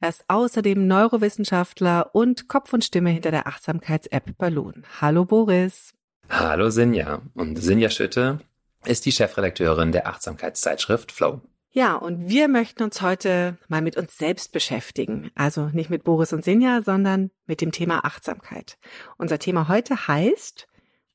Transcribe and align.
Er 0.01 0.09
ist 0.09 0.25
außerdem 0.29 0.87
Neurowissenschaftler 0.87 2.15
und 2.15 2.49
Kopf 2.49 2.73
und 2.73 2.87
Stimme 2.87 3.11
hinter 3.11 3.31
der 3.31 3.47
Achtsamkeits-App 3.47 4.39
Balloon. 4.39 4.85
Hallo 5.03 5.27
Boris. 5.27 5.93
Hallo 6.31 6.71
Sinja. 6.71 7.21
Und 7.35 7.57
Sinja 7.57 7.91
Schütte 7.91 8.41
ist 8.87 9.05
die 9.05 9.13
Chefredakteurin 9.13 9.93
der 9.93 10.07
Achtsamkeitszeitschrift 10.07 11.13
Flow. 11.13 11.43
Ja, 11.71 11.97
und 11.97 12.31
wir 12.31 12.49
möchten 12.49 12.83
uns 12.83 13.03
heute 13.03 13.59
mal 13.69 13.83
mit 13.83 13.99
uns 13.99 14.17
selbst 14.17 14.53
beschäftigen. 14.53 15.31
Also 15.35 15.67
nicht 15.67 15.91
mit 15.91 16.03
Boris 16.05 16.33
und 16.33 16.45
Sinja, 16.45 16.81
sondern 16.81 17.31
mit 17.47 17.61
dem 17.61 17.73
Thema 17.73 18.07
Achtsamkeit. 18.07 18.79
Unser 19.19 19.39
Thema 19.39 19.69
heute 19.69 20.09
heißt 20.09 20.67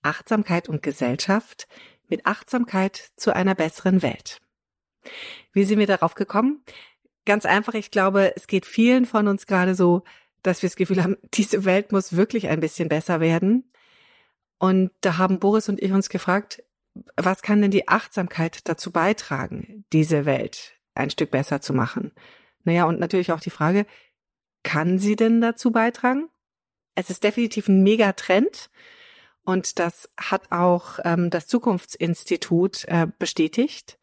Achtsamkeit 0.03 0.69
und 0.69 0.83
Gesellschaft 0.83 1.67
mit 2.09 2.25
Achtsamkeit 2.25 3.11
zu 3.15 3.35
einer 3.35 3.55
besseren 3.55 4.01
Welt. 4.01 4.41
Wie 5.53 5.63
sind 5.63 5.79
wir 5.79 5.87
darauf 5.87 6.15
gekommen? 6.15 6.63
Ganz 7.25 7.45
einfach, 7.45 7.73
ich 7.73 7.91
glaube, 7.91 8.33
es 8.35 8.47
geht 8.47 8.65
vielen 8.65 9.05
von 9.05 9.27
uns 9.27 9.47
gerade 9.47 9.75
so, 9.75 10.03
dass 10.43 10.61
wir 10.61 10.69
das 10.69 10.75
Gefühl 10.75 11.03
haben, 11.03 11.17
diese 11.33 11.65
Welt 11.65 11.91
muss 11.91 12.15
wirklich 12.15 12.47
ein 12.47 12.59
bisschen 12.59 12.89
besser 12.89 13.19
werden. 13.19 13.71
Und 14.57 14.91
da 15.01 15.17
haben 15.17 15.39
Boris 15.39 15.69
und 15.69 15.81
ich 15.81 15.91
uns 15.91 16.09
gefragt, 16.09 16.63
was 17.17 17.41
kann 17.41 17.61
denn 17.61 17.71
die 17.71 17.87
Achtsamkeit 17.89 18.67
dazu 18.69 18.91
beitragen, 18.91 19.83
diese 19.91 20.25
Welt 20.25 20.73
ein 20.93 21.09
Stück 21.09 21.31
besser 21.31 21.59
zu 21.61 21.73
machen? 21.73 22.13
Naja, 22.63 22.85
und 22.85 22.99
natürlich 22.99 23.31
auch 23.31 23.41
die 23.41 23.49
Frage, 23.49 23.85
kann 24.63 24.97
sie 24.97 25.15
denn 25.15 25.41
dazu 25.41 25.71
beitragen? 25.71 26.29
Es 26.95 27.09
ist 27.09 27.23
definitiv 27.23 27.67
ein 27.67 27.83
Megatrend. 27.83 28.69
Und 29.45 29.79
das 29.79 30.09
hat 30.17 30.51
auch 30.51 30.99
ähm, 31.03 31.29
das 31.29 31.47
Zukunftsinstitut 31.47 32.85
äh, 32.85 33.07
bestätigt. 33.19 33.97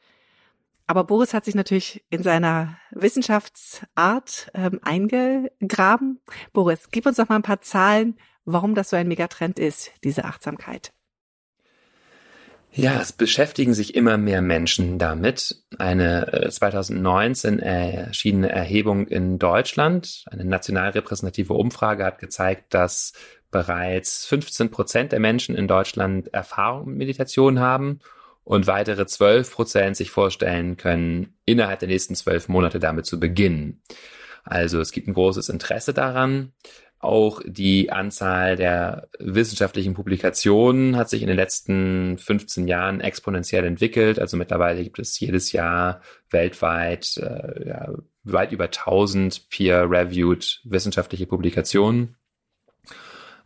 Aber 0.87 1.05
Boris 1.05 1.35
hat 1.35 1.45
sich 1.45 1.55
natürlich 1.55 2.05
in 2.11 2.23
seiner 2.23 2.79
Wissenschaftsart 2.91 4.51
ähm, 4.55 4.81
eingegraben. 4.83 6.21
Boris, 6.53 6.89
gib 6.91 7.07
uns 7.07 7.17
doch 7.17 7.29
mal 7.29 7.37
ein 7.37 7.43
paar 7.43 7.61
Zahlen, 7.61 8.19
warum 8.45 8.75
das 8.75 8.91
so 8.91 8.97
ein 8.97 9.09
Megatrend 9.09 9.59
ist, 9.59 9.91
diese 10.05 10.25
Achtsamkeit. 10.25 10.93
Ja, 12.75 13.01
es 13.03 13.13
beschäftigen 13.13 13.75
sich 13.75 13.95
immer 13.95 14.17
mehr 14.17 14.41
Menschen 14.41 14.99
damit. 14.99 15.63
Eine 15.79 16.49
2019 16.51 17.59
äh, 17.59 18.07
erschienene 18.07 18.49
Erhebung 18.49 19.07
in 19.09 19.39
Deutschland, 19.39 20.25
eine 20.31 20.47
national 20.47 20.91
repräsentative 20.91 21.53
Umfrage 21.53 22.05
hat 22.05 22.19
gezeigt, 22.19 22.73
dass 22.73 23.13
bereits 23.53 24.27
15 24.27 24.71
Prozent 24.71 25.13
der 25.13 25.21
Menschen 25.21 25.55
in 25.55 25.69
Deutschland 25.69 26.35
Erfahrung 26.35 26.89
mit 26.89 26.99
Meditation 26.99 27.61
haben 27.61 28.01
und 28.43 28.67
weitere 28.67 29.07
12 29.07 29.53
Prozent 29.53 29.97
sich 29.97 30.11
vorstellen 30.11 30.77
können, 30.77 31.37
innerhalb 31.45 31.79
der 31.79 31.89
nächsten 31.89 32.17
zwölf 32.17 32.49
Monate 32.49 32.81
damit 32.81 33.07
zu 33.07 33.21
beginnen. 33.21 33.81
Also 34.43 34.81
es 34.81 34.91
gibt 34.91 35.07
ein 35.07 35.15
großes 35.15 35.49
Interesse 35.49 35.95
daran. 35.95 36.53
Auch 36.99 37.41
die 37.45 37.91
Anzahl 37.91 38.57
der 38.57 39.09
wissenschaftlichen 39.19 39.95
Publikationen 39.95 40.97
hat 40.97 41.11
sich 41.11 41.21
in 41.23 41.29
den 41.29 41.37
letzten 41.37 42.17
15 42.17 42.69
Jahren 42.69 43.01
exponentiell 43.01 43.65
entwickelt. 43.65 44.19
Also 44.19 44.37
mittlerweile 44.37 44.83
gibt 44.83 44.99
es 45.01 45.19
jedes 45.19 45.53
Jahr 45.53 46.01
weltweit 46.31 47.17
äh, 47.17 47.69
ja, 47.69 47.93
weit 48.23 48.53
über 48.53 48.65
1000 48.67 49.49
peer-reviewed 49.51 50.61
wissenschaftliche 50.65 51.27
Publikationen. 51.27 52.17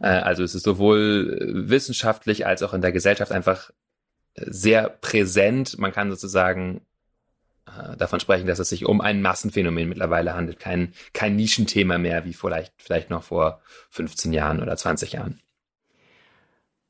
Äh, 0.00 0.08
also 0.08 0.42
es 0.42 0.54
ist 0.54 0.64
sowohl 0.64 1.38
äh, 1.40 1.70
wissenschaftlich 1.70 2.46
als 2.46 2.62
auch 2.62 2.74
in 2.74 2.82
der 2.82 2.92
Gesellschaft 2.92 3.32
einfach 3.32 3.70
äh, 4.34 4.44
sehr 4.46 4.88
präsent. 4.88 5.78
Man 5.78 5.92
kann 5.92 6.10
sozusagen 6.10 6.82
davon 7.98 8.20
sprechen, 8.20 8.46
dass 8.46 8.60
es 8.60 8.68
sich 8.68 8.86
um 8.86 9.00
ein 9.00 9.20
Massenphänomen 9.20 9.88
mittlerweile 9.88 10.34
handelt, 10.34 10.60
kein, 10.60 10.94
kein 11.12 11.34
Nischenthema 11.34 11.98
mehr, 11.98 12.24
wie 12.24 12.32
vielleicht, 12.32 12.72
vielleicht 12.78 13.10
noch 13.10 13.24
vor 13.24 13.60
15 13.90 14.32
Jahren 14.32 14.62
oder 14.62 14.76
20 14.76 15.12
Jahren. 15.12 15.40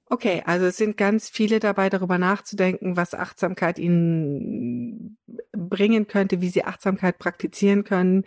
Okay, 0.09 0.43
also 0.47 0.67
es 0.67 0.77
sind 0.77 0.97
ganz 0.97 1.29
viele 1.29 1.59
dabei, 1.59 1.91
darüber 1.91 2.17
nachzudenken, 2.17 2.97
was 2.97 3.13
Achtsamkeit 3.13 3.77
ihnen 3.81 5.19
bringen 5.53 6.07
könnte, 6.07 6.41
wie 6.41 6.49
sie 6.49 6.65
Achtsamkeit 6.65 7.19
praktizieren 7.19 7.83
können. 7.83 8.25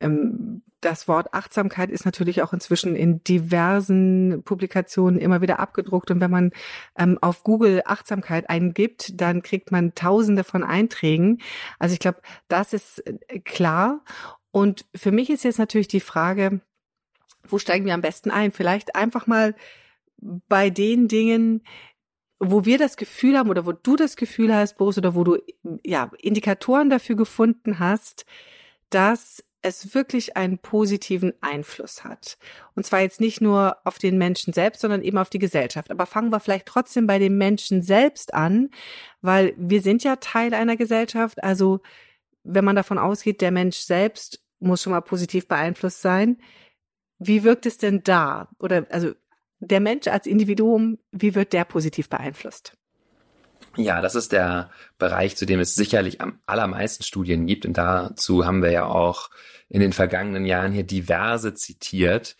Ähm, 0.00 0.62
das 0.80 1.06
Wort 1.06 1.34
Achtsamkeit 1.34 1.90
ist 1.90 2.06
natürlich 2.06 2.40
auch 2.40 2.54
inzwischen 2.54 2.96
in 2.96 3.22
diversen 3.24 4.42
Publikationen 4.42 5.20
immer 5.20 5.42
wieder 5.42 5.58
abgedruckt. 5.58 6.10
Und 6.10 6.20
wenn 6.20 6.30
man 6.30 6.52
ähm, 6.96 7.18
auf 7.20 7.42
Google 7.42 7.82
Achtsamkeit 7.84 8.48
eingibt, 8.48 9.20
dann 9.20 9.42
kriegt 9.42 9.70
man 9.70 9.94
tausende 9.94 10.44
von 10.44 10.64
Einträgen. 10.64 11.42
Also 11.78 11.92
ich 11.92 12.00
glaube, 12.00 12.22
das 12.48 12.72
ist 12.72 13.00
äh, 13.06 13.40
klar. 13.40 14.02
Und 14.50 14.86
für 14.94 15.12
mich 15.12 15.28
ist 15.28 15.44
jetzt 15.44 15.58
natürlich 15.58 15.88
die 15.88 16.00
Frage, 16.00 16.62
wo 17.46 17.58
steigen 17.58 17.84
wir 17.84 17.94
am 17.94 18.00
besten 18.00 18.30
ein? 18.30 18.50
Vielleicht 18.50 18.94
einfach 18.94 19.26
mal 19.26 19.54
bei 20.20 20.70
den 20.70 21.08
Dingen, 21.08 21.62
wo 22.40 22.64
wir 22.64 22.78
das 22.78 22.96
Gefühl 22.96 23.36
haben 23.36 23.50
oder 23.50 23.66
wo 23.66 23.72
du 23.72 23.96
das 23.96 24.16
Gefühl 24.16 24.54
hast, 24.54 24.76
Boris, 24.78 24.98
oder 24.98 25.14
wo 25.14 25.24
du 25.24 25.38
ja 25.84 26.10
Indikatoren 26.18 26.90
dafür 26.90 27.16
gefunden 27.16 27.78
hast, 27.78 28.26
dass 28.90 29.44
es 29.60 29.94
wirklich 29.94 30.36
einen 30.36 30.58
positiven 30.58 31.32
Einfluss 31.40 32.04
hat. 32.04 32.38
Und 32.76 32.86
zwar 32.86 33.00
jetzt 33.00 33.20
nicht 33.20 33.40
nur 33.40 33.76
auf 33.84 33.98
den 33.98 34.16
Menschen 34.16 34.52
selbst, 34.52 34.80
sondern 34.80 35.02
eben 35.02 35.18
auf 35.18 35.30
die 35.30 35.40
Gesellschaft. 35.40 35.90
Aber 35.90 36.06
fangen 36.06 36.30
wir 36.30 36.38
vielleicht 36.38 36.66
trotzdem 36.66 37.08
bei 37.08 37.18
dem 37.18 37.38
Menschen 37.38 37.82
selbst 37.82 38.34
an, 38.34 38.70
weil 39.20 39.54
wir 39.56 39.82
sind 39.82 40.04
ja 40.04 40.16
Teil 40.16 40.54
einer 40.54 40.76
Gesellschaft. 40.76 41.42
Also 41.42 41.80
wenn 42.44 42.64
man 42.64 42.76
davon 42.76 42.98
ausgeht, 42.98 43.40
der 43.40 43.50
Mensch 43.50 43.78
selbst 43.78 44.40
muss 44.60 44.82
schon 44.82 44.92
mal 44.92 45.00
positiv 45.00 45.48
beeinflusst 45.48 46.02
sein. 46.02 46.38
Wie 47.18 47.42
wirkt 47.42 47.66
es 47.66 47.78
denn 47.78 48.02
da? 48.04 48.48
Oder 48.60 48.86
also 48.90 49.12
der 49.60 49.80
Mensch 49.80 50.06
als 50.06 50.26
Individuum, 50.26 50.98
wie 51.12 51.34
wird 51.34 51.52
der 51.52 51.64
positiv 51.64 52.08
beeinflusst? 52.08 52.72
Ja, 53.76 54.00
das 54.00 54.14
ist 54.14 54.32
der 54.32 54.70
Bereich, 54.98 55.36
zu 55.36 55.46
dem 55.46 55.60
es 55.60 55.74
sicherlich 55.74 56.20
am 56.20 56.40
allermeisten 56.46 57.04
Studien 57.04 57.46
gibt. 57.46 57.64
Und 57.64 57.78
dazu 57.78 58.44
haben 58.44 58.62
wir 58.62 58.70
ja 58.70 58.86
auch 58.86 59.30
in 59.68 59.80
den 59.80 59.92
vergangenen 59.92 60.46
Jahren 60.46 60.72
hier 60.72 60.84
diverse 60.84 61.54
zitiert. 61.54 62.36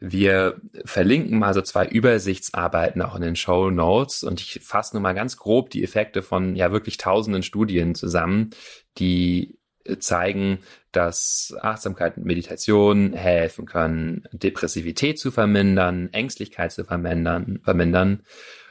Wir 0.00 0.60
verlinken 0.84 1.40
mal 1.40 1.52
so 1.54 1.60
zwei 1.60 1.86
Übersichtsarbeiten 1.86 3.02
auch 3.02 3.16
in 3.16 3.22
den 3.22 3.36
Show 3.36 3.70
Notes 3.70 4.22
und 4.22 4.40
ich 4.40 4.60
fasse 4.62 4.94
nur 4.94 5.02
mal 5.02 5.14
ganz 5.14 5.36
grob 5.36 5.70
die 5.70 5.82
Effekte 5.82 6.22
von 6.22 6.54
ja 6.54 6.70
wirklich 6.70 6.98
tausenden 6.98 7.42
Studien 7.42 7.96
zusammen, 7.96 8.50
die 8.98 9.58
zeigen, 9.98 10.60
dass 10.92 11.54
Achtsamkeit 11.60 12.16
und 12.16 12.26
Meditation 12.26 13.12
helfen 13.12 13.66
können, 13.66 14.24
Depressivität 14.32 15.18
zu 15.18 15.30
vermindern, 15.30 16.08
Ängstlichkeit 16.12 16.72
zu 16.72 16.84
vermindern, 16.84 17.60
vermindern 17.62 18.22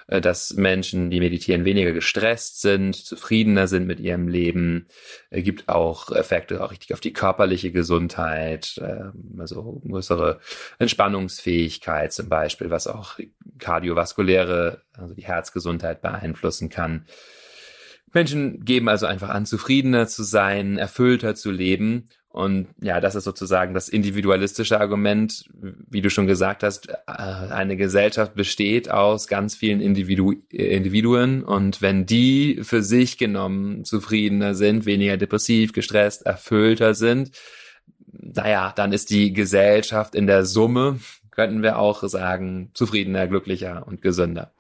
äh, 0.07 0.21
dass 0.21 0.53
Menschen, 0.53 1.09
die 1.09 1.19
meditieren, 1.19 1.65
weniger 1.65 1.91
gestresst 1.91 2.61
sind, 2.61 2.95
zufriedener 2.95 3.67
sind 3.67 3.87
mit 3.87 3.99
ihrem 3.99 4.27
Leben. 4.27 4.87
Es 5.29 5.43
gibt 5.43 5.67
auch 5.67 6.11
Effekte 6.11 6.63
auch 6.63 6.71
richtig 6.71 6.93
auf 6.93 7.01
die 7.01 7.13
körperliche 7.13 7.71
Gesundheit, 7.71 8.79
ähm, 8.81 9.35
also 9.37 9.81
größere 9.85 10.39
Entspannungsfähigkeit 10.79 12.13
zum 12.13 12.29
Beispiel, 12.29 12.69
was 12.69 12.87
auch 12.87 13.19
kardiovaskuläre, 13.59 14.81
also 14.93 15.13
die 15.13 15.25
Herzgesundheit 15.25 16.01
beeinflussen 16.01 16.69
kann. 16.69 17.05
Menschen 18.17 18.65
geben 18.65 18.89
also 18.89 19.05
einfach 19.05 19.29
an, 19.29 19.45
zufriedener 19.45 20.07
zu 20.07 20.23
sein, 20.23 20.79
erfüllter 20.79 21.35
zu 21.35 21.51
leben. 21.51 22.09
Und 22.29 22.67
ja, 22.81 22.99
das 22.99 23.13
ist 23.13 23.25
sozusagen 23.25 23.75
das 23.75 23.89
individualistische 23.89 24.79
Argument, 24.79 25.45
wie 25.87 26.01
du 26.01 26.09
schon 26.09 26.25
gesagt 26.25 26.63
hast. 26.63 26.89
Äh, 26.89 26.93
eine 27.07 27.77
Gesellschaft 27.77 28.33
besteht 28.33 28.89
aus 28.89 29.27
ganz 29.27 29.55
vielen 29.55 29.81
Individu 29.81 30.33
Individuen 30.49 31.43
und 31.43 31.83
wenn 31.83 32.07
die 32.07 32.59
für 32.63 32.81
sich 32.81 33.19
genommen 33.19 33.85
zufriedener 33.85 34.55
sind, 34.55 34.87
weniger 34.87 35.17
depressiv, 35.17 35.71
gestresst, 35.71 36.25
erfüllter 36.25 36.95
sind, 36.95 37.31
naja, 38.11 38.73
dann 38.75 38.93
ist 38.93 39.11
die 39.11 39.31
Gesellschaft 39.31 40.15
in 40.15 40.25
der 40.25 40.43
Summe, 40.43 40.99
könnten 41.29 41.61
wir 41.61 41.77
auch 41.77 42.03
sagen, 42.07 42.71
zufriedener, 42.73 43.27
glücklicher 43.27 43.85
und 43.85 44.01
gesünder. 44.01 44.53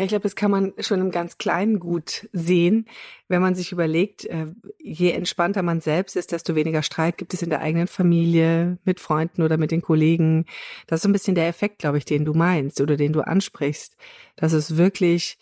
Ja, 0.00 0.04
ich 0.04 0.08
glaube, 0.08 0.22
das 0.22 0.34
kann 0.34 0.50
man 0.50 0.72
schon 0.78 0.98
im 0.98 1.10
ganz 1.10 1.36
Kleinen 1.36 1.78
gut 1.78 2.26
sehen, 2.32 2.86
wenn 3.28 3.42
man 3.42 3.54
sich 3.54 3.70
überlegt, 3.70 4.24
äh, 4.24 4.46
je 4.78 5.10
entspannter 5.10 5.60
man 5.60 5.82
selbst 5.82 6.16
ist, 6.16 6.32
desto 6.32 6.54
weniger 6.54 6.82
Streit 6.82 7.18
gibt 7.18 7.34
es 7.34 7.42
in 7.42 7.50
der 7.50 7.60
eigenen 7.60 7.86
Familie, 7.86 8.78
mit 8.84 8.98
Freunden 8.98 9.42
oder 9.42 9.58
mit 9.58 9.70
den 9.70 9.82
Kollegen. 9.82 10.46
Das 10.86 11.00
ist 11.00 11.02
so 11.02 11.10
ein 11.10 11.12
bisschen 11.12 11.34
der 11.34 11.48
Effekt, 11.48 11.80
glaube 11.80 11.98
ich, 11.98 12.06
den 12.06 12.24
du 12.24 12.32
meinst 12.32 12.80
oder 12.80 12.96
den 12.96 13.12
du 13.12 13.20
ansprichst. 13.20 13.94
Das 14.36 14.54
ist 14.54 14.78
wirklich, 14.78 15.36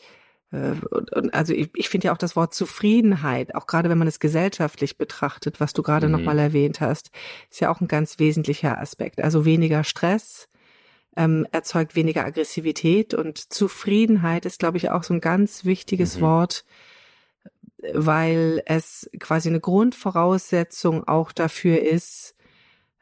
äh, 0.50 0.72
also 1.30 1.54
ich, 1.54 1.70
ich 1.76 1.88
finde 1.88 2.06
ja 2.06 2.12
auch 2.12 2.18
das 2.18 2.34
Wort 2.34 2.52
Zufriedenheit, 2.52 3.54
auch 3.54 3.68
gerade 3.68 3.88
wenn 3.88 3.98
man 3.98 4.08
es 4.08 4.18
gesellschaftlich 4.18 4.98
betrachtet, 4.98 5.60
was 5.60 5.72
du 5.72 5.84
gerade 5.84 6.06
mhm. 6.06 6.14
nochmal 6.14 6.40
erwähnt 6.40 6.80
hast, 6.80 7.12
ist 7.48 7.60
ja 7.60 7.70
auch 7.70 7.80
ein 7.80 7.86
ganz 7.86 8.18
wesentlicher 8.18 8.80
Aspekt. 8.80 9.20
Also 9.20 9.44
weniger 9.44 9.84
Stress, 9.84 10.48
ähm, 11.18 11.46
erzeugt 11.50 11.96
weniger 11.96 12.24
Aggressivität 12.24 13.12
und 13.12 13.52
Zufriedenheit 13.52 14.46
ist, 14.46 14.60
glaube 14.60 14.76
ich, 14.78 14.90
auch 14.90 15.02
so 15.02 15.12
ein 15.12 15.20
ganz 15.20 15.64
wichtiges 15.64 16.16
mhm. 16.16 16.20
Wort, 16.20 16.64
weil 17.92 18.62
es 18.66 19.10
quasi 19.18 19.48
eine 19.48 19.58
Grundvoraussetzung 19.58 21.06
auch 21.08 21.32
dafür 21.32 21.82
ist, 21.82 22.36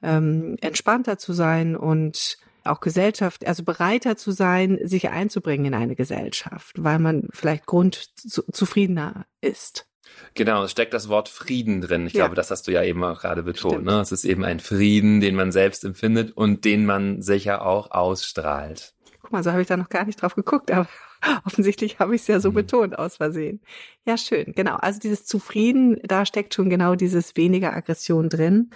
ähm, 0.03 0.57
entspannter 0.63 1.19
zu 1.19 1.35
sein 1.35 1.77
und 1.77 2.39
auch 2.65 2.81
Gesellschaft, 2.81 3.47
also 3.47 3.63
bereiter 3.65 4.17
zu 4.17 4.33
sein, 4.33 4.79
sich 4.83 5.11
einzubringen 5.11 5.67
in 5.67 5.75
eine 5.75 5.95
Gesellschaft, 5.95 6.83
weil 6.83 6.99
man 6.99 7.29
vielleicht 7.33 7.67
grundzufriedener 7.67 9.27
ist. 9.43 9.87
Genau, 10.35 10.64
es 10.64 10.70
steckt 10.70 10.94
das 10.94 11.08
Wort 11.08 11.29
Frieden 11.29 11.81
drin. 11.81 12.06
Ich 12.06 12.12
ja. 12.12 12.25
glaube, 12.25 12.35
das 12.35 12.50
hast 12.50 12.69
du 12.69 12.73
ja 12.73 12.82
eben 12.82 13.03
auch 13.05 13.20
gerade 13.20 13.43
betont. 13.43 13.85
Ne? 13.85 14.00
Es 14.00 14.12
ist 14.12 14.25
eben 14.25 14.44
ein 14.44 14.61
Frieden, 14.61 15.20
den 15.20 15.35
man 15.35 15.53
selbst 15.53 15.85
empfindet 15.85 16.37
und 16.37 16.64
den 16.64 16.85
man 16.85 17.23
sicher 17.23 17.64
auch 17.64 17.91
ausstrahlt. 17.91 18.94
Guck 19.23 19.32
mal, 19.32 19.43
so 19.43 19.50
habe 19.50 19.62
ich 19.62 19.69
da 19.69 19.76
noch 19.76 19.88
gar 19.88 20.05
nicht 20.05 20.23
drauf 20.23 20.35
geguckt, 20.35 20.70
aber 20.70 20.88
offensichtlich 21.47 21.99
habe 21.99 22.14
ich 22.14 22.20
es 22.20 22.26
ja 22.26 22.41
so 22.41 22.50
mhm. 22.50 22.55
betont 22.55 22.99
aus 22.99 23.17
Versehen. 23.17 23.61
Ja, 24.06 24.17
schön. 24.19 24.53
Genau. 24.55 24.76
Also 24.76 25.00
dieses 25.00 25.25
Zufrieden, 25.25 26.00
da 26.05 26.26
steckt 26.26 26.55
schon 26.55 26.70
genau 26.70 26.94
dieses 26.94 27.37
weniger 27.37 27.75
Aggression 27.75 28.29
drin. 28.29 28.70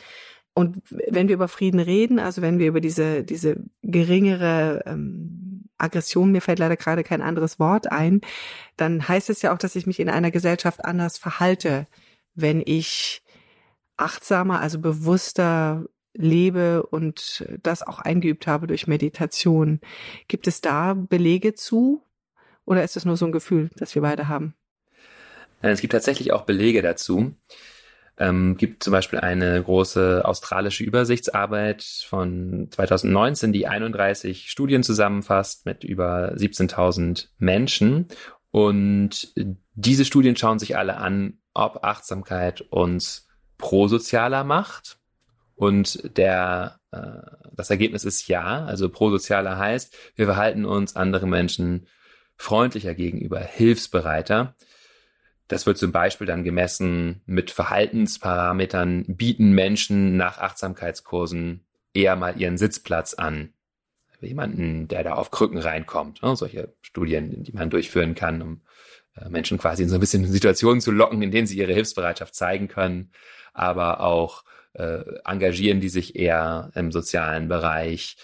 Und 0.55 0.79
wenn 0.89 1.29
wir 1.29 1.37
über 1.37 1.49
Frieden 1.49 1.81
reden, 1.81 2.19
also 2.19 2.43
wenn 2.43 2.59
wir 2.59 2.69
über 2.69 2.81
diese, 2.81 3.23
diese 3.23 3.63
geringere 3.83 4.83
ähm, 4.87 5.50
Aggression, 5.81 6.33
mir 6.33 6.41
fällt 6.41 6.59
leider 6.59 6.77
gerade 6.77 7.05
kein 7.05 7.23
anderes 7.23 7.59
Wort 7.59 7.91
ein, 7.91 8.21
dann 8.77 9.07
heißt 9.07 9.31
es 9.31 9.43
ja 9.43 9.53
auch, 9.53 9.59
dass 9.59 9.77
ich 9.77 9.87
mich 9.87 10.01
in 10.01 10.09
einer 10.09 10.31
Gesellschaft 10.31 10.85
anders 10.85 11.19
verhalte, 11.19 11.87
wenn 12.35 12.63
ich 12.65 13.23
achtsamer, 13.97 14.61
also 14.61 14.79
bewusster 14.79 15.85
lebe 16.15 16.83
und 16.85 17.47
das 17.63 17.83
auch 17.83 18.01
eingeübt 18.01 18.47
habe 18.47 18.67
durch 18.67 18.87
Meditation. 18.87 19.81
Gibt 20.29 20.47
es 20.47 20.61
da 20.61 20.95
Belege 20.95 21.55
zu 21.55 22.03
oder 22.65 22.83
ist 22.83 22.97
es 22.97 23.05
nur 23.05 23.17
so 23.17 23.27
ein 23.27 23.33
Gefühl, 23.33 23.71
das 23.77 23.95
wir 23.95 24.03
beide 24.03 24.29
haben? 24.29 24.55
Es 25.63 25.81
gibt 25.81 25.93
tatsächlich 25.93 26.33
auch 26.33 26.43
Belege 26.43 26.83
dazu 26.83 27.35
ähm, 28.21 28.59
gibt 28.59 28.85
zum 28.85 28.93
Beispiel 28.93 29.19
eine 29.19 29.63
große 29.63 30.23
australische 30.25 30.85
Übersichtsarbeit 30.85 31.83
von 32.07 32.69
2019, 32.71 33.53
die 33.53 33.67
31 33.67 34.51
Studien 34.51 34.83
zusammenfasst 34.83 35.65
mit 35.65 35.83
über 35.85 36.35
17.000 36.35 37.29
Menschen. 37.39 38.09
Und 38.51 39.33
diese 39.75 40.05
Studien 40.05 40.37
schauen 40.37 40.59
sich 40.59 40.77
alle 40.77 40.99
an, 40.99 41.39
ob 41.55 41.83
Achtsamkeit 41.83 42.61
uns 42.61 43.27
prosozialer 43.57 44.45
macht. 44.45 44.99
Und 45.55 46.17
der, 46.19 46.79
äh, 46.93 47.01
das 47.55 47.71
Ergebnis 47.71 48.05
ist 48.05 48.29
ja. 48.29 48.65
Also 48.67 48.91
prosozialer 48.91 49.57
heißt, 49.57 49.97
wir 50.17 50.27
verhalten 50.27 50.67
uns 50.67 50.95
anderen 50.95 51.31
Menschen 51.31 51.87
freundlicher 52.37 52.95
gegenüber, 52.95 53.41
hilfsbereiter. 53.41 54.55
Das 55.51 55.67
wird 55.67 55.79
zum 55.79 55.91
Beispiel 55.91 56.29
dann 56.29 56.45
gemessen 56.45 57.23
mit 57.27 57.51
Verhaltensparametern, 57.51 59.05
bieten 59.09 59.51
Menschen 59.51 60.17
nach 60.17 60.39
Achtsamkeitskursen 60.39 61.67
eher 61.93 62.15
mal 62.15 62.41
ihren 62.41 62.57
Sitzplatz 62.57 63.15
an. 63.15 63.53
Jemanden, 64.21 64.87
der 64.87 65.03
da 65.03 65.15
auf 65.15 65.33
Krücken 65.33 65.59
reinkommt. 65.59 66.23
Ne? 66.23 66.37
Solche 66.37 66.73
Studien, 66.83 67.43
die 67.43 67.51
man 67.51 67.69
durchführen 67.69 68.15
kann, 68.15 68.43
um 68.43 68.61
äh, 69.17 69.29
Menschen 69.29 69.59
quasi 69.59 69.83
in 69.83 69.89
so 69.89 69.97
ein 69.97 70.01
bisschen 70.01 70.25
Situationen 70.25 70.81
zu 70.81 70.93
locken, 70.93 71.21
in 71.21 71.33
denen 71.33 71.49
sie 71.49 71.59
ihre 71.59 71.73
Hilfsbereitschaft 71.73 72.37
zeigen 72.37 72.69
können, 72.69 73.11
aber 73.53 74.03
auch 74.03 74.45
äh, 74.75 75.03
engagieren 75.25 75.81
die 75.81 75.89
sich 75.89 76.15
eher 76.15 76.71
im 76.77 76.93
sozialen 76.93 77.49
Bereich, 77.49 78.17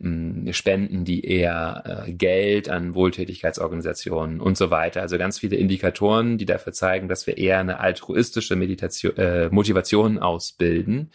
Spenden, 0.00 1.04
die 1.04 1.24
eher 1.24 2.04
äh, 2.06 2.12
Geld 2.12 2.68
an 2.68 2.94
Wohltätigkeitsorganisationen 2.94 4.40
und 4.40 4.56
so 4.56 4.70
weiter. 4.70 5.00
Also 5.00 5.18
ganz 5.18 5.40
viele 5.40 5.56
Indikatoren, 5.56 6.38
die 6.38 6.46
dafür 6.46 6.72
zeigen, 6.72 7.08
dass 7.08 7.26
wir 7.26 7.36
eher 7.36 7.58
eine 7.58 7.80
altruistische 7.80 8.54
Meditation, 8.54 9.16
äh, 9.16 9.48
Motivation 9.50 10.18
ausbilden. 10.18 11.10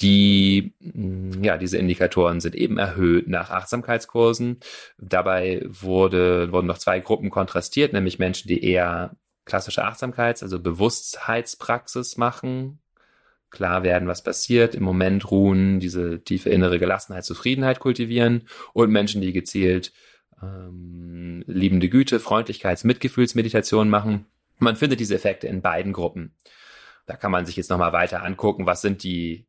Die, 0.00 0.74
ja, 1.42 1.58
diese 1.58 1.76
Indikatoren 1.76 2.40
sind 2.40 2.54
eben 2.54 2.78
erhöht 2.78 3.28
nach 3.28 3.50
Achtsamkeitskursen. 3.50 4.60
Dabei 4.96 5.64
wurde, 5.68 6.50
wurden 6.52 6.66
noch 6.66 6.78
zwei 6.78 7.00
Gruppen 7.00 7.28
kontrastiert, 7.28 7.92
nämlich 7.92 8.18
Menschen, 8.18 8.48
die 8.48 8.64
eher 8.64 9.14
klassische 9.44 9.84
Achtsamkeits-, 9.84 10.42
also 10.42 10.58
Bewusstheitspraxis 10.58 12.16
machen, 12.16 12.81
klar 13.52 13.84
werden, 13.84 14.08
was 14.08 14.24
passiert, 14.24 14.74
im 14.74 14.82
Moment 14.82 15.30
ruhen, 15.30 15.78
diese 15.78 16.24
tiefe 16.24 16.50
innere 16.50 16.80
Gelassenheit, 16.80 17.24
Zufriedenheit 17.24 17.78
kultivieren 17.78 18.48
und 18.72 18.90
Menschen, 18.90 19.20
die 19.20 19.32
gezielt 19.32 19.92
ähm, 20.42 21.44
liebende 21.46 21.88
Güte, 21.88 22.18
Freundlichkeits-, 22.18 22.86
Mitgefühlsmeditation 22.86 23.88
machen. 23.88 24.26
Man 24.58 24.76
findet 24.76 24.98
diese 24.98 25.14
Effekte 25.14 25.46
in 25.46 25.62
beiden 25.62 25.92
Gruppen. 25.92 26.34
Da 27.06 27.14
kann 27.14 27.30
man 27.30 27.46
sich 27.46 27.56
jetzt 27.56 27.70
nochmal 27.70 27.92
weiter 27.92 28.24
angucken, 28.24 28.66
was 28.66 28.80
sind 28.80 29.02
die 29.02 29.46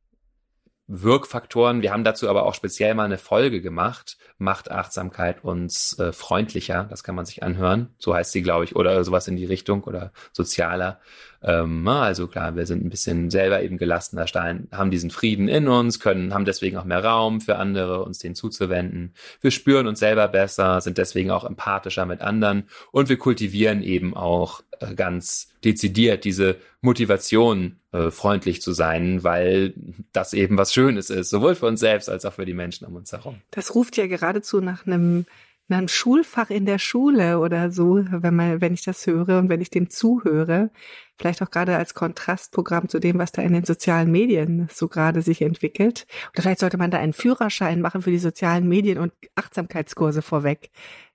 Wirkfaktoren. 0.88 1.82
Wir 1.82 1.94
haben 1.94 2.04
dazu 2.04 2.30
aber 2.30 2.46
auch 2.46 2.54
speziell 2.54 2.94
mal 2.94 3.06
eine 3.06 3.18
Folge 3.18 3.62
gemacht. 3.62 4.18
Macht 4.38 4.70
Achtsamkeit 4.70 5.44
uns 5.44 5.98
äh, 5.98 6.12
freundlicher. 6.12 6.86
Das 6.90 7.04
kann 7.04 7.16
man 7.16 7.26
sich 7.26 7.42
anhören. 7.42 7.94
So 7.98 8.14
heißt 8.14 8.34
sie, 8.34 8.42
glaube 8.42 8.66
ich, 8.66 8.76
oder 8.76 9.02
sowas 9.06 9.28
in 9.30 9.38
die 9.38 9.46
Richtung 9.46 9.86
oder 9.86 10.12
sozialer. 10.34 11.00
Ähm, 11.44 11.88
also 11.88 12.28
klar, 12.28 12.56
wir 12.56 12.66
sind 12.66 12.86
ein 12.86 12.90
bisschen 12.90 13.30
selber 13.30 13.62
eben 13.62 13.78
gelassener, 13.78 14.28
Stein, 14.28 14.68
haben 14.72 14.92
diesen 14.92 15.12
Frieden 15.12 15.48
in 15.48 15.68
uns, 15.68 16.00
können, 16.00 16.34
haben 16.34 16.46
deswegen 16.46 16.78
auch 16.78 16.86
mehr 16.86 17.04
Raum 17.04 17.42
für 17.42 17.58
andere, 17.58 18.04
uns 18.04 18.20
den 18.20 18.36
zuzuwenden. 18.36 19.14
Wir 19.42 19.52
spüren 19.52 19.88
uns 19.88 20.00
selber 20.00 20.28
besser, 20.28 20.80
sind 20.82 20.98
deswegen 20.98 21.32
auch 21.32 21.44
empathischer 21.44 22.06
mit 22.06 22.22
anderen 22.22 22.64
und 22.92 23.10
wir 23.10 23.18
kultivieren 23.18 23.84
eben 23.84 24.16
auch 24.16 24.62
äh, 24.80 24.96
ganz 24.96 25.50
dezidiert 25.64 26.24
diese 26.24 26.58
Motivation, 26.82 27.78
äh, 27.92 28.10
freundlich 28.12 28.62
zu 28.62 28.72
sein, 28.72 29.24
weil 29.24 29.74
das 30.12 30.34
eben 30.34 30.58
was 30.58 30.74
Schönes 30.74 31.10
ist, 31.10 31.30
sowohl 31.30 31.56
für 31.56 31.66
uns 31.66 31.80
selbst 31.80 32.10
als 32.10 32.26
auch 32.26 32.34
für 32.34 32.46
die 32.46 32.54
Menschen 32.54 32.88
um 32.88 32.96
uns 32.96 33.12
herum. 33.12 33.42
Das 33.52 33.76
ruft 33.76 33.98
ja 33.98 34.08
geradezu 34.08 34.62
nach 34.62 34.86
einem 34.86 35.26
einem 35.70 35.88
Schulfach 35.88 36.50
in 36.50 36.66
der 36.66 36.78
Schule 36.78 37.40
oder 37.40 37.72
so, 37.72 38.04
wenn 38.10 38.36
man, 38.36 38.62
wenn 38.62 38.74
ich 38.74 38.84
das 38.84 39.08
höre 39.08 39.40
und 39.40 39.50
wenn 39.50 39.62
ich 39.62 39.70
dem 39.70 39.90
zuhöre, 39.90 40.72
vielleicht 41.18 41.42
auch 41.42 41.52
gerade 41.52 41.78
als 41.78 41.94
Kontrastprogramm 41.94 42.90
zu 42.90 43.00
dem, 43.00 43.18
was 43.18 43.32
da 43.32 43.42
in 43.42 43.54
den 43.54 43.64
sozialen 43.64 44.12
Medien 44.12 44.68
so 44.72 44.88
gerade 44.88 45.22
sich 45.22 45.42
entwickelt. 45.42 46.06
Oder 46.34 46.44
vielleicht 46.44 46.60
sollte 46.60 46.78
man 46.78 46.92
da 46.92 47.00
einen 47.00 47.14
Führerschein 47.14 47.82
machen 47.82 48.02
für 48.02 48.12
die 48.12 48.20
sozialen 48.20 48.68
Medien 48.68 48.98
und 48.98 49.14
Achtsamkeitskurse 49.36 50.22
vorweg 50.22 50.70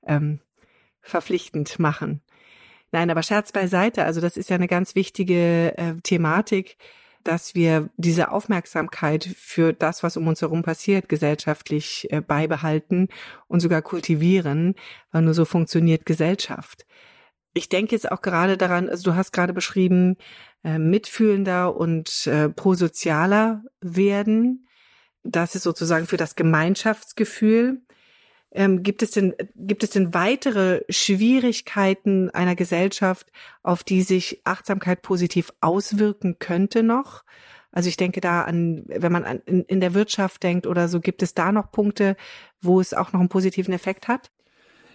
ähm, 0.07 0.41
verpflichtend 1.03 1.79
machen. 1.79 2.23
Nein, 2.91 3.11
aber 3.11 3.23
Scherz 3.23 3.53
beiseite. 3.53 4.05
Also 4.05 4.21
das 4.21 4.37
ist 4.37 4.51
ja 4.51 4.57
eine 4.57 4.69
ganz 4.69 4.95
wichtige 4.95 5.77
äh, 5.77 5.95
Thematik, 6.03 6.79
dass 7.25 7.55
wir 7.55 7.91
diese 7.97 8.31
Aufmerksamkeit 8.31 9.25
für 9.25 9.73
das, 9.73 10.03
was 10.03 10.17
um 10.17 10.27
uns 10.27 10.41
herum 10.41 10.63
passiert, 10.63 11.09
gesellschaftlich 11.09 12.07
äh, 12.11 12.21
beibehalten 12.21 13.09
und 13.47 13.61
sogar 13.61 13.83
kultivieren, 13.83 14.75
weil 15.13 15.23
nur 15.23 15.35
so 15.35 15.45
funktioniert 15.45 16.07
Gesellschaft. 16.07 16.87
Ich 17.55 17.69
denke 17.69 17.93
jetzt 17.93 18.11
auch 18.11 18.21
gerade 18.21 18.57
daran, 18.57 18.89
also 18.89 19.11
du 19.11 19.17
hast 19.17 19.33
gerade 19.33 19.53
beschrieben, 19.53 20.17
äh, 20.65 20.79
mitfühlender 20.79 21.77
und 21.77 22.27
äh, 22.27 22.49
prosozialer 22.49 23.65
werden. 23.81 24.67
Das 25.25 25.55
ist 25.55 25.65
sozusagen 25.65 26.07
für 26.07 26.17
das 26.17 26.37
Gemeinschaftsgefühl. 26.37 27.83
Ähm, 28.51 28.83
gibt 28.83 29.03
es 29.03 29.11
denn, 29.11 29.35
gibt 29.55 29.83
es 29.83 29.91
denn 29.91 30.15
weitere 30.15 30.83
Schwierigkeiten 30.89 32.31
einer 32.31 32.57
Gesellschaft, 32.57 33.31
auf 33.63 33.85
die 33.85 34.03
sich 34.03 34.41
Achtsamkeit 34.45 35.03
positiv 35.03 35.53
auswirken 35.61 36.39
könnte 36.39 36.83
noch? 36.83 37.25
Also 37.71 37.89
ich 37.89 37.99
denke 37.99 38.21
da 38.21 38.43
an, 38.43 38.85
wenn 38.87 39.13
man 39.13 39.25
an, 39.25 39.43
in, 39.45 39.65
in 39.65 39.81
der 39.81 39.93
Wirtschaft 39.93 40.43
denkt 40.43 40.67
oder 40.67 40.89
so, 40.89 41.01
gibt 41.01 41.23
es 41.23 41.35
da 41.35 41.53
noch 41.53 41.71
Punkte, 41.71 42.17
wo 42.61 42.81
es 42.81 42.95
auch 42.95 43.13
noch 43.13 43.21
einen 43.21 43.29
positiven 43.29 43.75
Effekt 43.75 44.09
hat? 44.09 44.31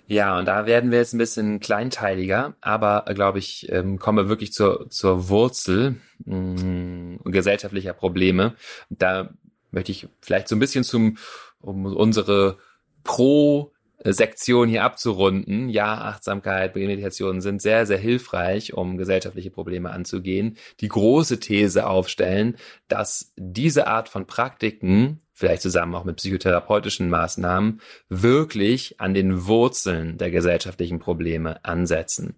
Ja, 0.08 0.38
und 0.38 0.46
da 0.46 0.66
werden 0.66 0.92
wir 0.92 0.98
jetzt 0.98 1.14
ein 1.14 1.18
bisschen 1.18 1.60
kleinteiliger, 1.62 2.56
aber 2.60 3.06
glaube 3.14 3.40
ich, 3.40 3.72
ähm, 3.72 4.00
kommen 4.00 4.18
wir 4.18 4.30
wirklich 4.30 4.52
zur, 4.52 4.90
zur 4.90 5.30
Wurzel 5.30 5.96
mh, 6.26 6.64
mm, 6.64 7.20
gesellschaftlicher 7.26 7.94
Probleme. 7.94 8.56
Da 8.90 9.30
möchte 9.72 9.92
ich 9.92 10.10
vielleicht 10.20 10.50
so 10.50 10.56
ein 10.56 10.60
bisschen 10.60 10.84
zum, 10.84 11.18
um 11.62 11.86
unsere 11.86 12.58
Pro-Sektion 13.04 14.70
hier 14.70 14.84
abzurunden. 14.84 15.70
Ja, 15.70 15.94
Achtsamkeit, 15.96 16.76
Meditation 16.76 17.42
sind 17.42 17.62
sehr, 17.62 17.86
sehr 17.86 17.98
hilfreich, 17.98 18.74
um 18.74 18.98
gesellschaftliche 18.98 19.52
Probleme 19.52 19.92
anzugehen. 19.92 20.58
Die 20.80 20.88
große 20.88 21.40
These 21.40 21.88
aufstellen, 21.88 22.58
dass 22.88 23.34
diese 23.38 23.88
Art 23.88 24.10
von 24.10 24.26
Praktiken 24.26 25.20
vielleicht 25.34 25.64
zusammen 25.64 25.96
auch 25.96 26.04
mit 26.04 26.18
psychotherapeutischen 26.18 27.10
Maßnahmen, 27.10 27.82
wirklich 28.08 29.02
an 29.02 29.14
den 29.14 29.46
Wurzeln 29.48 30.18
der 30.18 30.32
gesellschaftlichen 30.32 31.00
Probleme 31.00 31.64
ansetzen. 31.66 32.36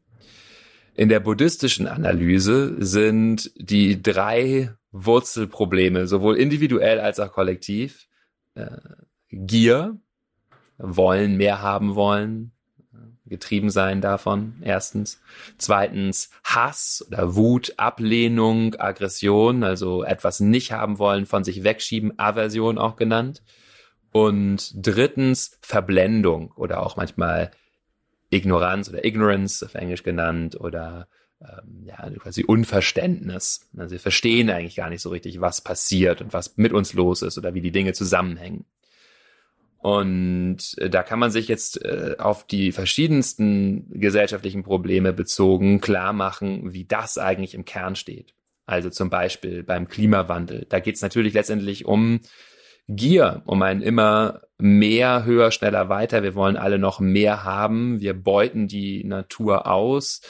In 0.96 1.10
der 1.10 1.20
buddhistischen 1.20 1.88
Analyse 1.88 2.76
sind 2.80 3.52
die 3.58 4.02
drei 4.02 4.72
Wurzelprobleme, 4.92 6.08
sowohl 6.08 6.38
individuell 6.38 7.02
als 7.02 7.20
auch 7.20 7.34
kollektiv, 7.34 8.08
äh, 8.56 8.78
Gier, 9.30 10.00
wollen, 10.77 11.38
mehr 11.38 11.62
haben 11.62 11.96
wollen, 11.96 12.51
getrieben 13.25 13.70
sein 13.70 14.01
davon, 14.01 14.55
erstens. 14.62 15.22
Zweitens 15.58 16.29
Hass 16.44 17.05
oder 17.08 17.36
Wut, 17.36 17.74
Ablehnung, 17.77 18.75
Aggression, 18.75 19.63
also 19.63 20.03
etwas 20.03 20.39
nicht 20.39 20.72
haben 20.72 21.00
wollen, 21.00 21.25
von 21.25 21.44
sich 21.44 21.63
wegschieben, 21.63 22.17
Aversion 22.20 22.77
auch 22.77 22.96
genannt. 22.96 23.44
Und 24.12 24.72
drittens 24.75 25.58
Verblendung 25.62 26.51
oder 26.51 26.86
auch 26.86 26.96
manchmal 26.96 27.51
Ignoranz 28.29 28.89
oder 28.89 29.03
Ignorance 29.03 29.65
auf 29.65 29.75
Englisch 29.75 30.03
genannt 30.03 30.60
oder 30.60 31.08
ähm, 31.41 31.84
ja, 31.86 32.10
quasi 32.20 32.44
Unverständnis. 32.44 33.70
Also 33.77 33.91
wir 33.91 34.00
verstehen 34.00 34.50
eigentlich 34.50 34.77
gar 34.77 34.89
nicht 34.89 35.01
so 35.01 35.10
richtig, 35.10 35.41
was 35.41 35.62
passiert 35.62 36.22
und 36.22 36.32
was 36.32 36.55
mit 36.58 36.72
uns 36.72 36.94
los 36.94 37.22
ist 37.24 37.38
oder 37.38 37.53
wie 37.53 37.62
die 37.62 37.72
Dinge 37.72 37.94
zusammenhängen. 37.94 38.65
Und 39.86 40.80
äh, 40.80 40.89
da 40.89 41.04
kann 41.04 41.20
man 41.20 41.30
sich 41.30 41.48
jetzt 41.48 41.86
äh, 41.86 42.15
auf 42.18 42.48
die 42.48 42.72
verschiedensten 42.72 43.86
gesellschaftlichen 43.92 44.63
Probleme 44.63 45.13
bezogen 45.13 45.80
klar 45.80 46.12
machen, 46.12 46.74
wie 46.74 46.86
das 46.86 47.20
eigentlich 47.20 47.54
im 47.54 47.65
Kern 47.65 47.96
steht. 47.96 48.34
Also 48.65 48.89
zum 48.89 49.12
Beispiel 49.12 49.62
beim 49.62 49.88
Klimawandel. 49.88 50.65
Da 50.70 50.80
geht 50.80 50.96
es 50.96 51.04
natürlich 51.04 51.36
letztendlich 51.36 51.86
um 51.86 52.22
Gier, 52.88 53.44
um 53.46 53.62
ein 53.62 53.84
immer 53.84 54.42
mehr, 54.58 55.24
höher, 55.24 55.51
schneller, 55.51 55.88
weiter. 55.88 56.24
Wir 56.24 56.34
wollen 56.34 56.58
alle 56.58 56.80
noch 56.80 57.00
mehr 57.00 57.44
haben. 57.44 58.01
Wir 58.01 58.15
beuten 58.15 58.68
die 58.68 59.04
Natur 59.04 59.68
aus. 59.68 60.22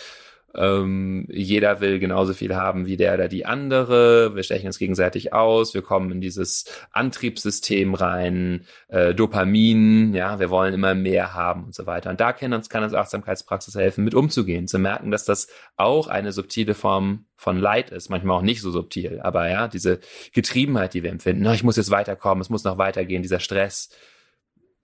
Ähm, 0.56 1.28
jeder 1.30 1.82
will 1.82 2.00
genauso 2.00 2.34
viel 2.34 2.56
haben 2.56 2.86
wie 2.86 2.98
der 2.98 3.14
oder 3.14 3.28
die 3.28 3.46
andere. 3.46 4.36
Wir 4.36 4.44
stechen 4.44 4.68
uns 4.68 4.80
gegenseitig 4.80 5.34
aus. 5.34 5.74
Wir 5.74 5.82
kommen 5.82 6.12
in 6.12 6.22
dieses 6.22 6.66
Antriebssystem 6.92 7.94
rein. 7.94 8.66
Äh, 8.88 9.14
Dopamin, 9.14 10.14
ja, 10.14 10.40
wir 10.40 10.50
wollen 10.50 10.74
immer 10.74 10.96
mehr 10.96 11.34
haben 11.34 11.66
und 11.66 11.76
so 11.76 11.86
weiter. 11.86 12.10
Und 12.10 12.20
da 12.20 12.34
kann 12.34 12.54
uns, 12.54 12.70
kann 12.70 12.84
uns 12.84 12.94
Achtsamkeitspraxis 12.94 13.76
helfen, 13.76 14.04
mit 14.04 14.16
umzugehen, 14.16 14.68
zu 14.68 14.80
merken, 14.80 15.12
dass 15.12 15.26
das 15.26 15.48
auch 15.76 16.08
eine 16.08 16.32
subtile 16.32 16.74
Form 16.74 17.26
von 17.36 17.58
Leid 17.58 17.92
ist, 17.92 18.10
manchmal 18.10 18.38
auch 18.38 18.42
nicht 18.42 18.62
so 18.62 18.72
subtil, 18.72 19.20
aber 19.22 19.50
ja, 19.50 19.68
diese 19.68 20.00
Getriebenheit, 20.34 20.94
die 20.94 21.04
wir 21.04 21.12
empfinden, 21.12 21.44
na, 21.44 21.54
ich 21.54 21.64
muss 21.64 21.76
jetzt 21.76 21.92
weiterkommen, 21.92 22.42
es 22.42 22.50
muss 22.50 22.64
noch 22.64 22.78
weitergehen, 22.78 23.22
dieser 23.22 23.40
Stress, 23.40 23.90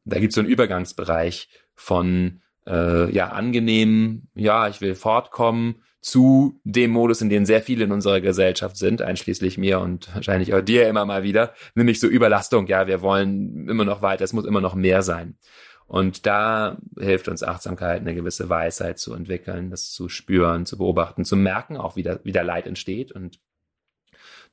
da 0.06 0.20
gibt 0.20 0.32
es 0.32 0.36
so 0.36 0.42
einen 0.42 0.50
Übergangsbereich 0.50 1.50
von 1.76 2.42
äh, 2.68 3.12
ja 3.12 3.30
angenehm, 3.30 4.24
ja, 4.36 4.68
ich 4.68 4.82
will 4.82 4.96
fortkommen 4.96 5.84
zu 6.02 6.60
dem 6.64 6.92
Modus, 6.92 7.22
in 7.22 7.30
dem 7.30 7.46
sehr 7.46 7.62
viele 7.62 7.84
in 7.84 7.92
unserer 7.92 8.22
Gesellschaft 8.22 8.76
sind, 8.76 9.02
einschließlich 9.02 9.58
mir 9.58 9.80
und 9.80 10.14
wahrscheinlich 10.16 10.54
auch 10.54 10.62
dir 10.62 10.88
immer 10.88 11.06
mal 11.06 11.24
wieder, 11.24 11.54
nämlich 11.76 12.00
so 12.00 12.08
Überlastung, 12.08 12.66
ja, 12.68 12.88
wir 12.88 13.02
wollen 13.02 13.70
immer 13.70 13.86
noch 13.86 14.02
weiter, 14.02 14.24
es 14.24 14.34
muss 14.34 14.46
immer 14.46 14.62
noch 14.62 14.74
mehr 14.74 15.04
sein. 15.04 15.38
Und 15.86 16.26
da 16.26 16.78
hilft 16.98 17.28
uns 17.28 17.44
Achtsamkeit, 17.44 18.00
eine 18.00 18.16
gewisse 18.16 18.48
Weisheit 18.48 18.98
zu 18.98 19.14
entwickeln, 19.14 19.70
das 19.70 19.92
zu 19.92 20.08
spüren, 20.08 20.66
zu 20.66 20.78
beobachten, 20.78 21.26
zu 21.26 21.36
merken, 21.36 21.76
auch 21.76 21.98
wie, 21.98 22.04
da, 22.04 22.20
wie 22.24 22.32
der 22.32 22.46
Leid 22.46 22.66
entsteht. 22.66 23.12
Und 23.12 23.40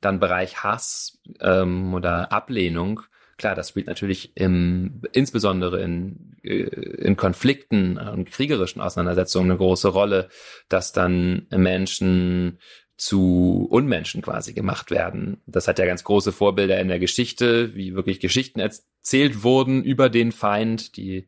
dann 0.01 0.19
Bereich 0.19 0.63
Hass 0.63 1.21
ähm, 1.39 1.93
oder 1.93 2.33
Ablehnung, 2.33 3.01
klar, 3.39 3.55
das 3.55 3.69
spielt 3.69 3.87
natürlich 3.87 4.33
im, 4.35 5.01
insbesondere 5.13 5.81
in, 5.81 6.35
äh, 6.43 6.63
in 6.63 7.17
Konflikten 7.17 7.97
und 7.97 8.29
kriegerischen 8.29 8.81
Auseinandersetzungen 8.81 9.49
eine 9.49 9.57
große 9.57 9.87
Rolle, 9.87 10.29
dass 10.67 10.91
dann 10.91 11.47
Menschen 11.49 12.59
zu 12.97 13.65
Unmenschen 13.71 14.21
quasi 14.21 14.53
gemacht 14.53 14.91
werden. 14.91 15.41
Das 15.47 15.67
hat 15.67 15.79
ja 15.79 15.85
ganz 15.85 16.03
große 16.03 16.33
Vorbilder 16.33 16.79
in 16.79 16.89
der 16.89 16.99
Geschichte, 16.99 17.73
wie 17.73 17.95
wirklich 17.95 18.19
Geschichten 18.19 18.59
erzählt 18.59 19.41
wurden 19.41 19.83
über 19.83 20.09
den 20.09 20.33
Feind. 20.33 20.97
Die 20.97 21.27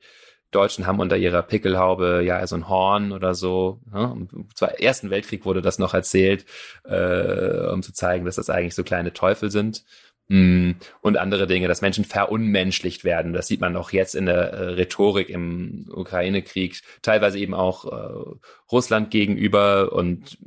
Deutschen 0.51 0.85
haben 0.85 0.99
unter 0.99 1.15
ihrer 1.15 1.43
Pickelhaube 1.43 2.23
ja 2.25 2.45
so 2.45 2.57
ein 2.57 2.67
Horn 2.67 3.13
oder 3.13 3.33
so. 3.33 3.79
Ne? 3.89 4.27
Im 4.33 4.47
Ersten 4.79 5.09
Weltkrieg 5.09 5.45
wurde 5.45 5.61
das 5.61 5.79
noch 5.79 5.93
erzählt, 5.93 6.45
äh, 6.83 7.67
um 7.71 7.81
zu 7.81 7.93
zeigen, 7.93 8.25
dass 8.25 8.35
das 8.35 8.49
eigentlich 8.49 8.75
so 8.75 8.83
kleine 8.83 9.13
Teufel 9.13 9.49
sind. 9.49 9.85
Mm, 10.31 10.75
und 11.01 11.17
andere 11.17 11.45
Dinge, 11.45 11.67
dass 11.67 11.81
Menschen 11.81 12.05
verunmenschlicht 12.05 13.03
werden. 13.03 13.33
Das 13.33 13.47
sieht 13.47 13.59
man 13.59 13.75
auch 13.75 13.91
jetzt 13.91 14.15
in 14.15 14.27
der 14.27 14.53
äh, 14.53 14.63
Rhetorik 14.75 15.27
im 15.27 15.89
Ukraine-Krieg, 15.93 16.79
teilweise 17.01 17.37
eben 17.37 17.53
auch 17.53 17.83
äh, 17.85 18.37
Russland 18.71 19.11
gegenüber 19.11 19.91
und 19.91 20.37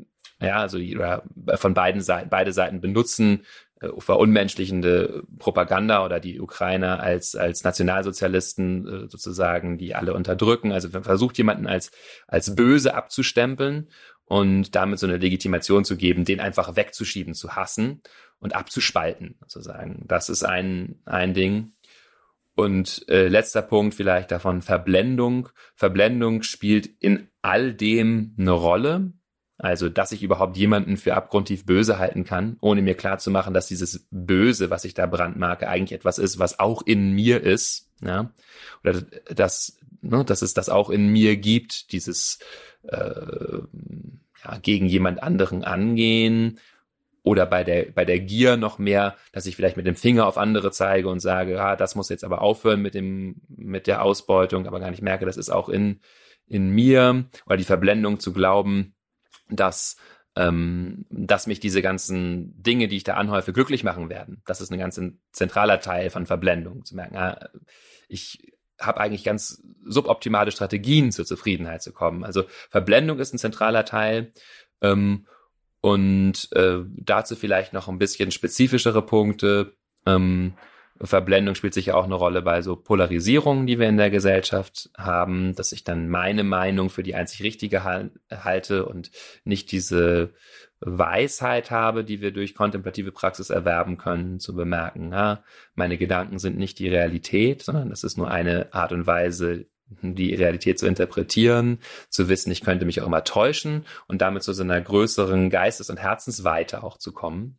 ja, 0.41 0.57
also 0.57 0.79
von 1.57 1.75
beiden 1.75 2.01
Seiten, 2.01 2.31
beide 2.31 2.55
Seiten 2.55 2.81
benutzen 2.81 3.45
äh, 3.83 3.89
verunmenschlichende 3.99 5.23
Propaganda 5.39 6.03
oder 6.03 6.19
die 6.19 6.41
Ukrainer 6.41 7.01
als 7.01 7.37
als 7.37 7.63
Nationalsozialisten 7.63 8.89
äh, 8.89 9.09
sozusagen, 9.11 9.77
die 9.77 9.95
alle 9.95 10.15
unterdrücken. 10.15 10.73
Also 10.73 10.89
versucht 10.89 11.37
jemanden 11.37 11.67
als 11.67 11.91
als 12.27 12.57
böse 12.57 12.95
abzustempeln 12.95 13.91
und 14.25 14.75
damit 14.75 14.99
so 14.99 15.07
eine 15.07 15.19
Legitimation 15.19 15.85
zu 15.85 15.99
geben, 15.99 16.25
den 16.25 16.41
einfach 16.41 16.75
wegzuschieben, 16.75 17.35
zu 17.35 17.55
hassen 17.55 18.01
und 18.45 18.55
abzuspalten, 18.55 19.37
sozusagen. 19.47 20.05
Das 20.07 20.29
ist 20.29 20.45
ein, 20.45 21.01
ein 21.07 21.33
Ding. 21.33 21.73
Und 22.55 23.09
äh, 23.09 23.27
letzter 23.27 23.63
Punkt 23.63 23.95
vielleicht 23.95 24.31
davon, 24.31 24.61
Verblendung. 24.61 25.49
Verblendung 25.75 26.43
spielt 26.43 26.87
in 27.01 27.29
all 27.41 27.73
dem 27.73 28.35
eine 28.39 28.51
Rolle. 28.51 29.15
Also, 29.57 29.89
dass 29.89 30.13
ich 30.13 30.23
überhaupt 30.23 30.59
jemanden 30.59 30.99
für 30.99 31.15
abgrundtief 31.15 31.65
böse 31.65 31.99
halten 31.99 32.25
kann, 32.25 32.59
ohne 32.61 32.83
mir 32.83 32.95
klar 32.95 33.19
zu 33.19 33.31
machen, 33.31 33.55
dass 33.55 33.69
dieses 33.69 34.07
Böse, 34.11 34.69
was 34.69 34.85
ich 34.85 34.93
da 34.93 35.07
brandmarke, 35.07 35.67
eigentlich 35.67 35.99
etwas 35.99 36.19
ist, 36.19 36.39
was 36.39 36.61
auch 36.61 36.83
in 36.83 37.13
mir 37.13 37.43
ist. 37.43 37.89
Ja? 38.03 38.31
Oder 38.83 39.01
dass, 39.35 39.79
ne, 40.03 40.23
dass 40.23 40.43
es 40.43 40.53
das 40.53 40.69
auch 40.69 40.91
in 40.91 41.09
mir 41.09 41.39
gibt, 41.39 41.93
dieses 41.93 42.41
äh, 42.89 42.99
ja, 44.45 44.59
gegen 44.61 44.87
jemand 44.87 45.23
anderen 45.23 45.65
angehen 45.65 46.59
oder 47.25 47.47
bei 47.47 47.65
der, 47.65 47.87
bei 47.91 48.05
der 48.05 48.21
Gier 48.21 48.57
noch 48.59 48.79
mehr, 48.79 49.17
dass 49.33 49.47
ich 49.47 49.57
vielleicht 49.57 49.79
mit 49.79 49.87
dem 49.87 49.97
Finger 49.97 50.27
auf 50.27 50.37
andere 50.37 50.71
zeige 50.71 51.09
und 51.09 51.21
sage, 51.21 51.61
ah, 51.61 51.75
das 51.75 51.95
muss 51.95 52.11
jetzt 52.11 52.23
aber 52.23 52.43
aufhören 52.43 52.83
mit 52.83 52.95
dem, 52.95 53.41
mit 53.49 53.87
der 53.87 54.03
Ausbeutung, 54.03 54.67
aber 54.67 54.79
gar 54.79 54.91
nicht 54.91 55.03
merke, 55.03 55.25
das 55.25 55.39
ist 55.39 55.49
auch 55.49 55.71
in, 55.71 56.01
in 56.47 56.69
mir, 56.69 57.25
oder 57.47 57.57
die 57.57 57.65
Verblendung 57.65 58.21
zu 58.21 58.35
glauben, 58.35 58.95
dass, 59.49 59.97
ähm, 60.37 61.07
dass 61.09 61.47
mich 61.47 61.61
diese 61.61 61.81
ganzen 61.81 62.63
Dinge, 62.63 62.89
die 62.89 62.99
ich 62.99 63.05
da 63.05 63.15
anhäufe, 63.15 63.55
glücklich 63.55 63.85
machen 63.85 64.11
werden. 64.11 64.43
Das 64.45 64.61
ist 64.61 64.71
ein 64.71 64.79
ganz 64.79 65.01
zentraler 65.33 65.81
Teil 65.81 66.11
von 66.11 66.27
Verblendung, 66.27 66.85
zu 66.85 66.95
merken, 66.95 67.17
ah, 67.17 67.49
ich 68.07 68.53
habe 68.79 69.01
eigentlich 69.01 69.25
ganz 69.25 69.63
suboptimale 69.83 70.51
Strategien 70.51 71.11
zur 71.11 71.25
Zufriedenheit 71.25 71.83
zu 71.83 71.93
kommen. 71.95 72.23
Also 72.23 72.45
Verblendung 72.69 73.19
ist 73.19 73.33
ein 73.33 73.39
zentraler 73.39 73.87
Teil. 73.87 74.33
Ähm, 74.83 75.27
Und 75.85 76.49
äh, 76.53 76.79
dazu 76.97 77.37
vielleicht 77.37 77.75
noch 77.75 77.89
ein 77.89 77.99
bisschen 77.99 78.31
spezifischere 78.31 79.03
Punkte. 79.03 79.77
Ähm, 80.07 80.55
Verblendung 80.99 81.55
spielt 81.57 81.75
sicher 81.75 81.99
auch 81.99 82.05
eine 82.05 82.15
Rolle 82.15 82.41
bei 82.41 82.63
so 82.63 82.75
Polarisierungen, 82.75 83.67
die 83.67 83.79
wir 83.79 83.91
in 83.91 83.99
der 83.99 84.09
Gesellschaft 84.09 84.89
haben, 84.97 85.55
dass 85.55 85.73
ich 85.73 85.85
dann 85.85 86.09
meine 86.09 86.43
Meinung 86.43 86.89
für 86.89 87.03
die 87.03 87.15
einzig 87.15 87.43
richtige 87.43 87.85
halte 87.85 88.87
und 88.87 89.11
nicht 89.45 89.73
diese 89.73 90.33
Weisheit 90.81 91.71
habe, 91.71 92.03
die 92.03 92.23
wir 92.23 92.33
durch 92.33 92.55
kontemplative 92.55 93.13
Praxis 93.13 93.51
erwerben 93.51 93.99
können, 93.99 94.41
zu 94.41 94.55
bemerken, 94.55 95.13
ja, 95.13 95.45
meine 95.75 95.99
Gedanken 95.99 96.39
sind 96.39 96.57
nicht 96.57 96.79
die 96.79 96.89
Realität, 96.89 97.61
sondern 97.61 97.91
es 97.91 98.05
ist 98.05 98.17
nur 98.17 98.31
eine 98.31 98.73
Art 98.73 98.93
und 98.93 99.07
Weise, 99.07 99.67
die 99.87 100.35
Realität 100.35 100.79
zu 100.79 100.87
interpretieren, 100.87 101.79
zu 102.09 102.29
wissen, 102.29 102.51
ich 102.51 102.63
könnte 102.63 102.85
mich 102.85 103.01
auch 103.01 103.07
immer 103.07 103.25
täuschen 103.25 103.87
und 104.09 104.21
damit 104.21 104.43
zu 104.43 104.53
so 104.53 104.63
einer 104.63 104.81
größeren 104.81 105.51
Geistes- 105.51 105.91
und 105.91 105.99
Herzensweite 105.99 106.83
auch 106.83 106.99
zu 106.99 107.13
kommen. 107.13 107.59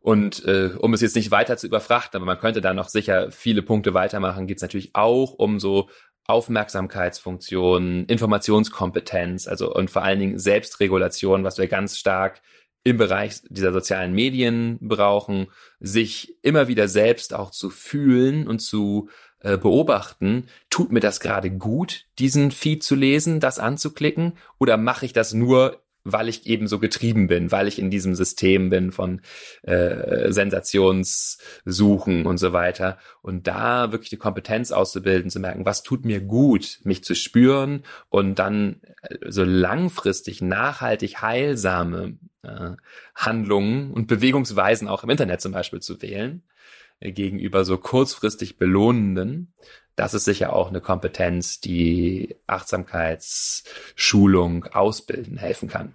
Und 0.00 0.44
äh, 0.46 0.70
um 0.78 0.94
es 0.94 1.02
jetzt 1.02 1.16
nicht 1.16 1.30
weiter 1.30 1.58
zu 1.58 1.66
überfrachten, 1.66 2.16
aber 2.16 2.24
man 2.24 2.38
könnte 2.38 2.62
da 2.62 2.72
noch 2.72 2.88
sicher 2.88 3.30
viele 3.30 3.62
Punkte 3.62 3.92
weitermachen, 3.92 4.46
geht 4.46 4.56
es 4.56 4.62
natürlich 4.62 4.90
auch 4.94 5.34
um 5.34 5.60
so 5.60 5.90
Aufmerksamkeitsfunktionen, 6.26 8.06
Informationskompetenz, 8.06 9.46
also 9.46 9.74
und 9.74 9.90
vor 9.90 10.02
allen 10.02 10.20
Dingen 10.20 10.38
Selbstregulation, 10.38 11.44
was 11.44 11.58
wir 11.58 11.66
ganz 11.66 11.98
stark 11.98 12.40
im 12.82 12.96
Bereich 12.96 13.42
dieser 13.50 13.72
sozialen 13.72 14.14
Medien 14.14 14.78
brauchen, 14.80 15.48
sich 15.80 16.34
immer 16.42 16.66
wieder 16.68 16.88
selbst 16.88 17.34
auch 17.34 17.50
zu 17.50 17.68
fühlen 17.68 18.48
und 18.48 18.60
zu 18.60 19.10
äh, 19.40 19.56
beobachten, 19.56 20.46
tut 20.68 20.92
mir 20.92 21.00
das 21.00 21.20
gerade 21.20 21.50
gut, 21.50 22.06
diesen 22.18 22.50
Feed 22.50 22.82
zu 22.82 22.94
lesen, 22.94 23.40
das 23.40 23.58
anzuklicken, 23.58 24.34
oder 24.58 24.76
mache 24.76 25.06
ich 25.06 25.12
das 25.12 25.32
nur 25.32 25.80
weil 26.04 26.28
ich 26.28 26.46
eben 26.46 26.66
so 26.66 26.78
getrieben 26.78 27.26
bin, 27.26 27.52
weil 27.52 27.68
ich 27.68 27.78
in 27.78 27.90
diesem 27.90 28.14
System 28.14 28.70
bin 28.70 28.90
von 28.92 29.20
äh, 29.62 30.32
Sensationssuchen 30.32 32.26
und 32.26 32.38
so 32.38 32.52
weiter. 32.52 32.98
Und 33.22 33.46
da 33.46 33.92
wirklich 33.92 34.10
die 34.10 34.16
Kompetenz 34.16 34.72
auszubilden, 34.72 35.30
zu 35.30 35.40
merken, 35.40 35.66
was 35.66 35.82
tut 35.82 36.04
mir 36.04 36.20
gut, 36.20 36.80
mich 36.84 37.04
zu 37.04 37.14
spüren 37.14 37.82
und 38.08 38.38
dann 38.38 38.80
äh, 39.02 39.16
so 39.30 39.44
langfristig, 39.44 40.40
nachhaltig 40.40 41.20
heilsame 41.20 42.16
äh, 42.42 42.70
Handlungen 43.14 43.92
und 43.92 44.06
Bewegungsweisen 44.06 44.88
auch 44.88 45.04
im 45.04 45.10
Internet 45.10 45.40
zum 45.42 45.52
Beispiel 45.52 45.80
zu 45.80 46.00
wählen, 46.00 46.42
äh, 46.42 46.59
gegenüber 47.00 47.64
so 47.64 47.78
kurzfristig 47.78 48.58
belohnenden 48.58 49.54
das 50.00 50.14
ist 50.14 50.24
sicher 50.24 50.54
auch 50.54 50.68
eine 50.68 50.80
Kompetenz, 50.80 51.60
die 51.60 52.36
Achtsamkeitsschulung 52.46 54.64
ausbilden 54.64 55.36
helfen 55.36 55.68
kann. 55.68 55.94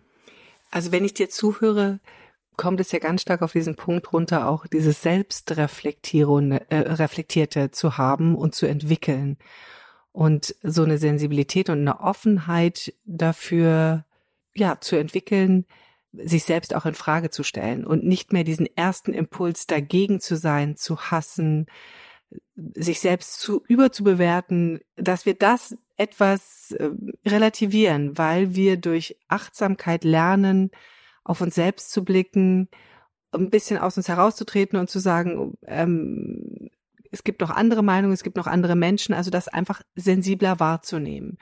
Also 0.70 0.92
wenn 0.92 1.04
ich 1.04 1.16
dir 1.16 1.32
zuhöre, 1.32 2.00
kommt 2.56 2.80
es 2.80 2.92
ja 2.92 3.00
ganz 3.00 3.24
stark 3.24 3.42
auf 3.42 3.54
diesen 3.54 3.76
Punkt 3.76 4.14
runter, 4.14 4.48
auch 4.48 4.68
dieses 4.68 5.02
Selbstreflektierende 5.02 6.70
äh, 6.70 6.82
reflektierte 6.82 7.72
zu 7.72 7.98
haben 7.98 8.36
und 8.36 8.54
zu 8.54 8.68
entwickeln. 8.68 9.40
Und 10.12 10.54
so 10.62 10.84
eine 10.84 11.00
Sensibilität 11.00 11.72
und 11.72 11.80
eine 11.80 12.00
Offenheit 12.00 12.94
dafür, 13.06 14.06
ja, 14.54 14.80
zu 14.80 14.98
entwickeln, 14.98 15.66
sich 16.24 16.44
selbst 16.44 16.76
auch 16.76 16.86
in 16.86 16.94
Frage 16.94 17.30
zu 17.30 17.44
stellen 17.44 17.86
und 17.86 18.04
nicht 18.04 18.34
mehr 18.34 18.44
diesen 18.44 18.68
ersten 18.76 19.14
Impuls 19.14 19.68
dagegen 19.68 20.20
zu 20.20 20.36
sein, 20.38 20.76
zu 20.76 21.00
hassen, 21.12 21.68
sich 22.56 23.00
selbst 23.00 23.40
zu 23.40 23.64
überzubewerten, 23.68 24.80
dass 24.96 25.26
wir 25.26 25.36
das 25.36 25.78
etwas 25.98 26.72
äh, 26.72 26.90
relativieren, 27.26 28.18
weil 28.18 28.56
wir 28.56 28.78
durch 28.78 29.18
Achtsamkeit 29.28 30.04
lernen, 30.04 30.72
auf 31.24 31.42
uns 31.42 31.56
selbst 31.56 31.92
zu 31.92 32.04
blicken, 32.04 32.70
ein 33.32 33.50
bisschen 33.50 33.78
aus 33.78 33.98
uns 33.98 34.08
herauszutreten 34.08 34.80
und 34.80 34.90
zu 34.90 35.00
sagen, 35.00 35.58
ähm, 35.66 36.70
es 37.12 37.24
gibt 37.24 37.42
noch 37.42 37.50
andere 37.50 37.84
Meinungen, 37.84 38.14
es 38.14 38.24
gibt 38.24 38.38
noch 38.38 38.48
andere 38.48 38.76
Menschen, 38.76 39.14
also 39.14 39.32
das 39.32 39.48
einfach 39.48 39.82
sensibler 39.96 40.60
wahrzunehmen. 40.60 41.38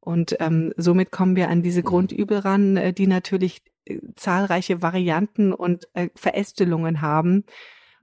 Und 0.00 0.36
ähm, 0.40 0.72
somit 0.76 1.10
kommen 1.10 1.36
wir 1.36 1.48
an 1.48 1.62
diese 1.62 1.82
Grundübel 1.82 2.38
ran, 2.38 2.76
äh, 2.76 2.92
die 2.92 3.06
natürlich 3.06 3.62
äh, 3.84 3.98
zahlreiche 4.16 4.80
Varianten 4.80 5.52
und 5.52 5.88
äh, 5.94 6.08
Verästelungen 6.14 7.00
haben, 7.00 7.44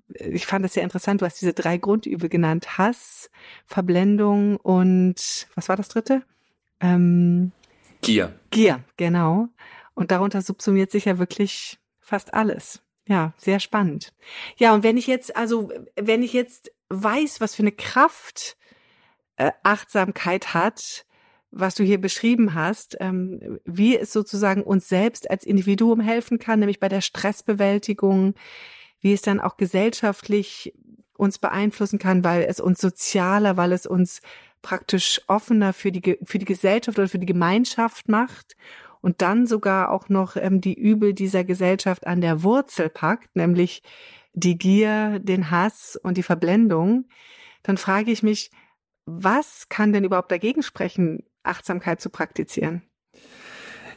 ich 0.08 0.46
fand 0.46 0.64
das 0.64 0.74
sehr 0.74 0.84
interessant, 0.84 1.22
du 1.22 1.26
hast 1.26 1.42
diese 1.42 1.54
drei 1.54 1.78
Grundübel 1.78 2.30
genannt. 2.30 2.78
Hass, 2.78 3.30
Verblendung 3.66 4.58
und 4.58 5.48
was 5.56 5.70
war 5.70 5.76
das 5.76 5.88
dritte? 5.88 6.22
Ähm, 6.80 7.52
Gier. 8.02 8.38
Gier, 8.52 8.84
genau. 8.98 9.48
Und 9.96 10.12
darunter 10.12 10.42
subsumiert 10.42 10.92
sich 10.92 11.06
ja 11.06 11.18
wirklich 11.18 11.80
fast 12.00 12.34
alles. 12.34 12.82
Ja, 13.08 13.34
sehr 13.38 13.60
spannend. 13.60 14.14
Ja, 14.58 14.74
und 14.74 14.84
wenn 14.84 14.98
ich 14.98 15.08
jetzt, 15.08 15.36
also 15.36 15.72
wenn 15.96 16.24
ich 16.24 16.34
jetzt 16.34 16.72
weiß, 16.90 17.42
was 17.42 17.56
für 17.56 17.64
eine 17.64 17.72
Kraft 17.72 18.58
äh, 19.38 19.52
Achtsamkeit 19.64 20.54
hat, 20.54 21.06
was 21.58 21.74
du 21.74 21.84
hier 21.84 22.02
beschrieben 22.02 22.54
hast, 22.54 22.98
ähm, 23.00 23.60
wie 23.64 23.98
es 23.98 24.12
sozusagen 24.12 24.62
uns 24.62 24.90
selbst 24.90 25.30
als 25.32 25.46
Individuum 25.46 26.02
helfen 26.02 26.38
kann, 26.38 26.60
nämlich 26.60 26.82
bei 26.82 26.90
der 26.90 27.00
Stressbewältigung, 27.00 28.36
wie 29.00 29.14
es 29.14 29.22
dann 29.22 29.40
auch 29.40 29.56
gesellschaftlich 29.56 30.74
uns 31.18 31.40
beeinflussen 31.40 31.98
kann, 31.98 32.26
weil 32.26 32.44
es 32.44 32.60
uns 32.60 32.82
sozialer, 32.82 33.56
weil 33.56 33.72
es 33.72 33.86
uns 33.86 34.22
praktisch 34.62 35.22
offener 35.28 35.72
für 35.72 35.94
die, 35.94 36.18
für 36.24 36.40
die 36.40 36.46
Gesellschaft 36.46 37.00
oder 37.00 37.08
für 37.08 37.20
die 37.20 37.26
Gemeinschaft 37.26 38.10
macht 38.10 38.58
und 39.00 39.22
dann 39.22 39.48
sogar 39.48 39.92
auch 39.92 40.10
noch 40.10 40.36
ähm, 40.36 40.60
die 40.60 40.74
Übel 40.74 41.14
dieser 41.14 41.46
Gesellschaft 41.46 42.06
an 42.06 42.20
der 42.20 42.44
Wurzel 42.44 42.90
packt, 42.90 43.34
nämlich 43.36 43.82
die 44.34 44.58
Gier, 44.58 45.20
den 45.20 45.52
Hass 45.52 45.98
und 46.04 46.18
die 46.18 46.24
Verblendung, 46.24 47.06
dann 47.64 47.78
frage 47.78 48.12
ich 48.12 48.24
mich, 48.24 48.52
was 49.06 49.70
kann 49.70 49.94
denn 49.94 50.04
überhaupt 50.04 50.32
dagegen 50.32 50.64
sprechen, 50.64 51.24
Achtsamkeit 51.46 52.02
zu 52.02 52.10
praktizieren? 52.10 52.82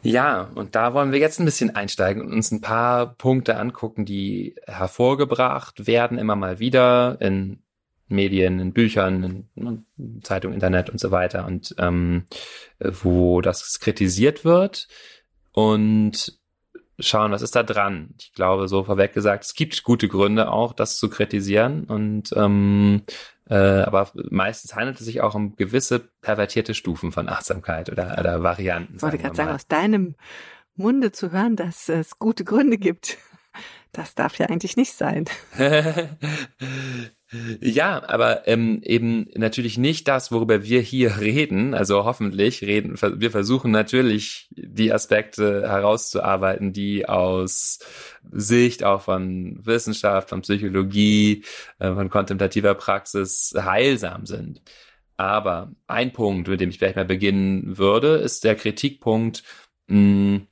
Ja, 0.02 0.50
und 0.54 0.74
da 0.74 0.94
wollen 0.94 1.12
wir 1.12 1.18
jetzt 1.18 1.40
ein 1.40 1.44
bisschen 1.44 1.74
einsteigen 1.74 2.22
und 2.22 2.32
uns 2.32 2.52
ein 2.52 2.60
paar 2.60 3.14
Punkte 3.14 3.56
angucken, 3.56 4.04
die 4.04 4.54
hervorgebracht 4.66 5.86
werden, 5.86 6.18
immer 6.18 6.36
mal 6.36 6.60
wieder 6.60 7.18
in 7.20 7.62
Medien, 8.08 8.60
in 8.60 8.72
Büchern, 8.72 9.46
in, 9.56 9.84
in 9.96 10.22
Zeitung, 10.22 10.52
Internet 10.52 10.88
und 10.88 11.00
so 11.00 11.10
weiter 11.10 11.46
und 11.46 11.74
ähm, 11.78 12.24
wo 12.78 13.40
das 13.40 13.80
kritisiert 13.80 14.44
wird 14.44 14.88
und 15.52 16.38
schauen, 17.00 17.30
was 17.30 17.42
ist 17.42 17.54
da 17.54 17.62
dran. 17.62 18.14
Ich 18.18 18.32
glaube, 18.32 18.68
so 18.68 18.84
vorweg 18.84 19.12
gesagt, 19.12 19.44
es 19.44 19.54
gibt 19.54 19.82
gute 19.82 20.08
Gründe 20.08 20.50
auch, 20.50 20.72
das 20.72 20.96
zu 20.96 21.08
kritisieren 21.08 21.84
und 21.84 22.32
ähm, 22.36 23.02
äh, 23.48 23.54
aber 23.54 24.10
meistens 24.14 24.74
handelt 24.74 25.00
es 25.00 25.06
sich 25.06 25.20
auch 25.20 25.34
um 25.34 25.56
gewisse 25.56 26.00
pervertierte 26.20 26.74
Stufen 26.74 27.12
von 27.12 27.28
Achtsamkeit 27.28 27.90
oder, 27.90 28.16
oder 28.18 28.42
Varianten. 28.42 28.96
Ich 28.96 29.02
wollte 29.02 29.18
gerade 29.18 29.36
sagen, 29.36 29.50
aus 29.50 29.66
deinem 29.66 30.16
Munde 30.74 31.12
zu 31.12 31.32
hören, 31.32 31.56
dass 31.56 31.88
es 31.88 32.18
gute 32.18 32.44
Gründe 32.44 32.78
gibt. 32.78 33.18
Das 33.98 34.14
darf 34.14 34.38
ja 34.38 34.46
eigentlich 34.46 34.76
nicht 34.76 34.92
sein. 34.92 35.24
Ja, 37.60 38.08
aber 38.08 38.48
ähm, 38.48 38.80
eben 38.82 39.26
natürlich 39.34 39.76
nicht 39.76 40.08
das, 40.08 40.32
worüber 40.32 40.64
wir 40.64 40.80
hier 40.80 41.18
reden. 41.20 41.74
Also 41.74 42.04
hoffentlich 42.04 42.62
reden. 42.62 42.96
Wir 43.20 43.30
versuchen 43.30 43.70
natürlich 43.70 44.48
die 44.52 44.94
Aspekte 44.94 45.68
herauszuarbeiten, 45.68 46.72
die 46.72 47.06
aus 47.06 47.80
Sicht 48.32 48.82
auch 48.82 49.02
von 49.02 49.60
Wissenschaft, 49.66 50.30
von 50.30 50.40
Psychologie, 50.40 51.44
äh, 51.80 51.92
von 51.92 52.08
kontemplativer 52.08 52.74
Praxis 52.74 53.52
heilsam 53.54 54.24
sind. 54.24 54.62
Aber 55.18 55.72
ein 55.86 56.14
Punkt, 56.14 56.48
mit 56.48 56.62
dem 56.62 56.70
ich 56.70 56.78
vielleicht 56.78 56.96
mal 56.96 57.04
beginnen 57.04 57.76
würde, 57.76 58.16
ist 58.16 58.44
der 58.44 58.54
Kritikpunkt, 58.54 59.42
mh, 59.88 60.46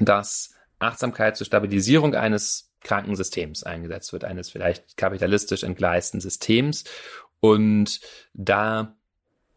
dass 0.00 0.52
Achtsamkeit 0.80 1.36
zur 1.36 1.46
Stabilisierung 1.46 2.16
eines 2.16 2.67
Krankensystems 2.80 3.64
eingesetzt 3.64 4.12
wird, 4.12 4.24
eines 4.24 4.50
vielleicht 4.50 4.96
kapitalistisch 4.96 5.62
entgleisten 5.62 6.20
Systems. 6.20 6.84
Und 7.40 8.00
da 8.34 8.94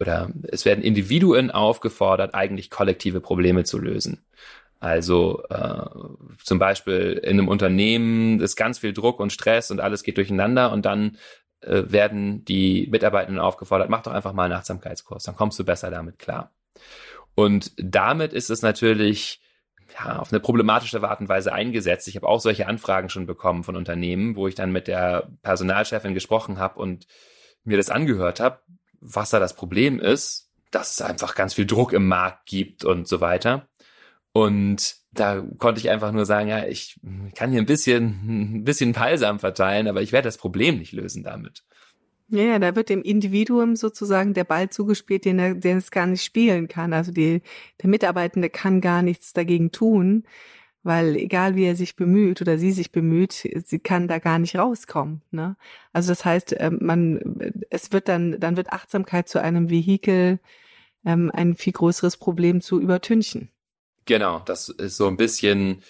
oder 0.02 0.32
es 0.48 0.66
werden 0.66 0.84
Individuen 0.84 1.52
aufgefordert, 1.52 2.34
eigentlich 2.34 2.72
kollektive 2.72 3.22
Probleme 3.22 3.64
zu 3.64 3.78
lösen. 3.78 4.26
Also 4.80 5.44
äh, 5.52 5.86
zum 6.44 6.58
Beispiel 6.58 7.22
in 7.24 7.38
einem 7.38 7.48
Unternehmen 7.48 8.40
ist 8.40 8.56
ganz 8.56 8.80
viel 8.80 8.94
Druck 8.94 9.20
und 9.20 9.32
Stress 9.32 9.70
und 9.70 9.80
alles 9.80 10.02
geht 10.02 10.18
durcheinander 10.18 10.72
und 10.72 10.86
dann 10.88 11.18
äh, 11.62 11.84
werden 11.86 12.44
die 12.46 12.88
Mitarbeitenden 12.90 13.40
aufgefordert, 13.40 13.92
mach 13.92 14.02
doch 14.02 14.12
einfach 14.12 14.34
mal 14.34 14.46
einen 14.46 14.56
Achtsamkeitskurs, 14.56 15.24
dann 15.24 15.36
kommst 15.36 15.60
du 15.60 15.64
besser 15.64 15.92
damit 15.92 16.18
klar. 16.18 16.52
Und 17.36 17.72
damit 17.78 18.34
ist 18.34 18.50
es 18.50 18.64
natürlich 18.64 19.40
ja, 19.94 20.20
auf 20.20 20.32
eine 20.32 20.40
problematische 20.40 21.02
Art 21.04 21.20
und 21.20 21.30
Weise 21.30 21.54
eingesetzt. 21.54 22.08
Ich 22.08 22.16
habe 22.16 22.28
auch 22.28 22.40
solche 22.40 22.68
Anfragen 22.68 23.10
schon 23.10 23.26
bekommen 23.26 23.64
von 23.64 23.76
Unternehmen, 23.76 24.36
wo 24.36 24.48
ich 24.48 24.56
dann 24.56 24.72
mit 24.72 24.88
der 24.88 25.30
Personalchefin 25.42 26.14
gesprochen 26.14 26.60
habe 26.60 26.80
und 26.80 27.08
mir 27.64 27.78
das 27.78 27.90
angehört 27.90 28.40
habe, 28.40 28.60
was 29.00 29.30
da 29.30 29.40
das 29.40 29.56
Problem 29.56 30.00
ist, 30.00 30.50
dass 30.72 30.92
es 30.92 31.02
einfach 31.02 31.36
ganz 31.36 31.54
viel 31.54 31.66
Druck 31.66 31.94
im 31.94 32.08
Markt 32.08 32.46
gibt 32.46 32.86
und 32.86 33.08
so 33.08 33.22
weiter. 33.22 33.68
Und 34.34 34.96
da 35.12 35.44
konnte 35.58 35.80
ich 35.82 35.90
einfach 35.90 36.12
nur 36.12 36.26
sagen, 36.26 36.48
ja, 36.48 36.66
ich 36.66 37.00
kann 37.36 37.52
hier 37.52 37.62
ein 37.62 37.66
bisschen, 37.66 38.06
ein 38.60 38.64
bisschen 38.64 38.94
Balsam 38.94 39.40
verteilen, 39.40 39.88
aber 39.88 40.02
ich 40.02 40.12
werde 40.12 40.28
das 40.28 40.38
Problem 40.38 40.78
nicht 40.78 40.94
lösen 40.94 41.24
damit. 41.24 41.64
Ja, 42.32 42.44
ja, 42.44 42.60
da 42.60 42.78
wird 42.78 42.88
dem 42.88 43.02
Individuum 43.02 43.76
sozusagen 43.76 44.34
der 44.34 44.46
Ball 44.46 44.70
zugespielt, 44.70 45.26
den 45.26 45.38
er, 45.38 45.54
den 45.54 45.78
es 45.78 45.92
gar 45.92 46.08
nicht 46.08 46.24
spielen 46.24 46.70
kann. 46.70 46.94
Also 46.94 47.12
die, 47.12 47.42
der 47.82 47.90
Mitarbeitende 47.90 48.50
kann 48.50 48.80
gar 48.80 49.02
nichts 49.02 49.34
dagegen 49.34 49.74
tun, 49.74 50.24
weil 50.82 51.18
egal 51.18 51.58
wie 51.58 51.66
er 51.66 51.76
sich 51.76 51.98
bemüht 51.98 52.40
oder 52.40 52.58
sie 52.58 52.72
sich 52.72 52.94
bemüht, 52.94 53.34
sie 53.66 53.80
kann 53.80 54.08
da 54.08 54.20
gar 54.20 54.40
nicht 54.40 54.56
rauskommen. 54.56 55.22
Ne? 55.32 55.58
Also 55.92 56.10
das 56.14 56.24
heißt, 56.24 56.56
ähm, 56.58 56.78
man, 56.82 57.54
es 57.70 57.92
wird 57.92 58.08
dann, 58.08 58.40
dann 58.40 58.56
wird 58.56 58.72
Achtsamkeit 58.72 59.28
zu 59.28 59.42
einem 59.42 59.70
Vehikel, 59.70 60.40
ähm, 61.06 61.32
ein 61.34 61.56
viel 61.56 61.74
größeres 61.74 62.16
Problem 62.16 62.62
zu 62.62 62.80
übertünchen. 62.80 63.50
Genau, 64.06 64.40
das 64.40 64.70
ist 64.70 64.96
so 64.96 65.08
ein 65.08 65.18
bisschen 65.18 65.84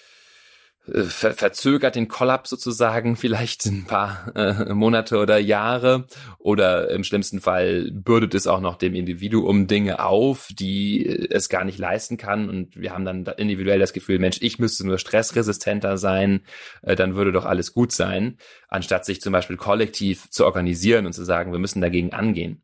ver 0.84 1.32
verzögert 1.32 1.94
den 1.94 2.08
Kollaps 2.08 2.50
sozusagen 2.50 3.14
vielleicht 3.16 3.66
ein 3.66 3.84
paar 3.84 4.32
äh, 4.34 4.74
Monate 4.74 5.18
oder 5.18 5.38
Jahre 5.38 6.06
oder 6.38 6.90
im 6.90 7.04
schlimmsten 7.04 7.40
Fall 7.40 7.90
bürdet 7.92 8.34
es 8.34 8.48
auch 8.48 8.60
noch 8.60 8.76
dem 8.76 8.94
Individuum 8.94 9.68
Dinge 9.68 10.04
auf, 10.04 10.48
die 10.50 11.06
äh, 11.06 11.28
es 11.30 11.48
gar 11.48 11.64
nicht 11.64 11.78
leisten 11.78 12.16
kann 12.16 12.48
und 12.48 12.76
wir 12.76 12.92
haben 12.92 13.04
dann 13.04 13.24
individuell 13.36 13.78
das 13.78 13.92
Gefühl, 13.92 14.18
Mensch, 14.18 14.38
ich 14.40 14.58
müsste 14.58 14.86
nur 14.86 14.98
stressresistenter 14.98 15.98
sein, 15.98 16.40
äh, 16.82 16.96
dann 16.96 17.14
würde 17.14 17.32
doch 17.32 17.44
alles 17.44 17.72
gut 17.72 17.92
sein, 17.92 18.38
anstatt 18.68 19.04
sich 19.04 19.20
zum 19.20 19.32
Beispiel 19.32 19.56
kollektiv 19.56 20.30
zu 20.30 20.44
organisieren 20.44 21.06
und 21.06 21.12
zu 21.12 21.24
sagen, 21.24 21.52
wir 21.52 21.60
müssen 21.60 21.80
dagegen 21.80 22.12
angehen. 22.12 22.62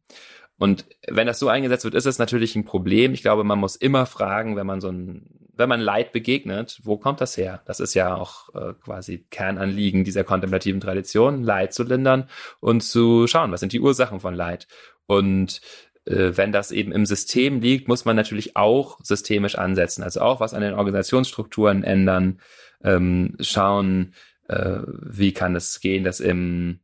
Und 0.59 0.87
wenn 1.07 1.28
das 1.28 1.38
so 1.38 1.48
eingesetzt 1.48 1.85
wird, 1.85 1.94
ist 1.94 2.07
es 2.07 2.18
natürlich 2.18 2.57
ein 2.57 2.64
Problem. 2.64 3.14
Ich 3.14 3.22
glaube, 3.22 3.44
man 3.44 3.61
muss 3.61 3.76
immer 3.76 4.07
fragen, 4.07 4.57
wenn 4.57 4.66
man 4.66 4.81
so 4.81 4.88
ein, 4.88 5.38
wenn 5.59 5.68
man 5.68 5.81
Leid 5.81 6.12
begegnet, 6.12 6.81
wo 6.85 6.97
kommt 6.97 7.21
das 7.21 7.37
her? 7.37 7.62
Das 7.66 7.81
ist 7.81 7.94
ja 7.94 8.14
auch 8.14 8.55
äh, 8.55 8.75
quasi 8.75 9.27
Kernanliegen 9.31 10.05
dieser 10.05 10.25
kontemplativen 10.25 10.81
Tradition, 10.81 11.42
Leid 11.42 11.75
zu 11.75 11.83
lindern 11.83 12.29
und 12.61 12.83
zu 12.83 13.27
schauen, 13.27 13.53
was 13.53 13.61
sind 13.61 13.73
die 13.73 13.81
Ursachen 13.81 14.21
von 14.21 14.35
Leid. 14.35 14.68
Und 15.07 15.61
äh, 16.05 16.37
wenn 16.37 16.53
das 16.53 16.71
eben 16.71 16.92
im 16.92 17.07
System 17.07 17.61
liegt, 17.61 17.88
muss 17.88 18.05
man 18.05 18.16
natürlich 18.16 18.57
auch 18.57 18.99
systemisch 19.03 19.57
ansetzen, 19.57 20.03
also 20.03 20.21
auch 20.21 20.40
was 20.40 20.55
an 20.55 20.62
den 20.62 20.75
Organisationsstrukturen 20.75 21.85
ändern, 21.85 22.40
ähm, 22.83 23.37
schauen, 23.40 24.14
äh, 24.49 24.79
wie 24.87 25.33
kann 25.33 25.57
es 25.57 25.81
gehen, 25.81 26.05
dass 26.05 26.21
im 26.21 26.81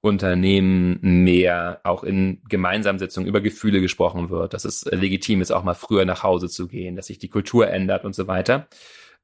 Unternehmen 0.00 0.98
mehr 1.24 1.80
auch 1.82 2.04
in 2.04 2.40
Gemeinsamsitzungen 2.48 3.28
über 3.28 3.40
Gefühle 3.40 3.80
gesprochen 3.80 4.30
wird, 4.30 4.54
dass 4.54 4.64
es 4.64 4.84
legitim 4.84 5.40
ist, 5.40 5.50
auch 5.50 5.64
mal 5.64 5.74
früher 5.74 6.04
nach 6.04 6.22
Hause 6.22 6.48
zu 6.48 6.68
gehen, 6.68 6.94
dass 6.94 7.06
sich 7.08 7.18
die 7.18 7.28
Kultur 7.28 7.68
ändert 7.68 8.04
und 8.04 8.14
so 8.14 8.28
weiter. 8.28 8.68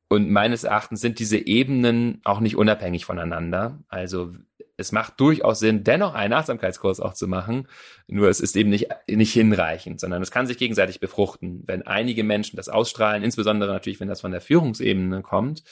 Und 0.08 0.30
meines 0.30 0.64
Erachtens 0.64 1.00
sind 1.00 1.18
diese 1.18 1.38
Ebenen 1.38 2.20
auch 2.24 2.40
nicht 2.40 2.56
unabhängig 2.56 3.04
voneinander. 3.04 3.78
Also 3.88 4.32
es 4.76 4.92
macht 4.92 5.20
durchaus 5.20 5.60
Sinn, 5.60 5.84
dennoch 5.84 6.14
einen 6.14 6.32
Achtsamkeitskurs 6.32 7.00
auch 7.00 7.14
zu 7.14 7.28
machen. 7.28 7.68
Nur 8.08 8.28
es 8.28 8.40
ist 8.40 8.56
eben 8.56 8.70
nicht, 8.70 8.88
nicht 9.08 9.32
hinreichend, 9.32 10.00
sondern 10.00 10.22
es 10.22 10.30
kann 10.30 10.46
sich 10.46 10.58
gegenseitig 10.58 11.00
befruchten. 11.00 11.62
Wenn 11.66 11.82
einige 11.82 12.24
Menschen 12.24 12.56
das 12.56 12.68
ausstrahlen, 12.68 13.22
insbesondere 13.22 13.72
natürlich, 13.72 14.00
wenn 14.00 14.08
das 14.08 14.20
von 14.20 14.32
der 14.32 14.40
Führungsebene 14.40 15.22
kommt, 15.22 15.62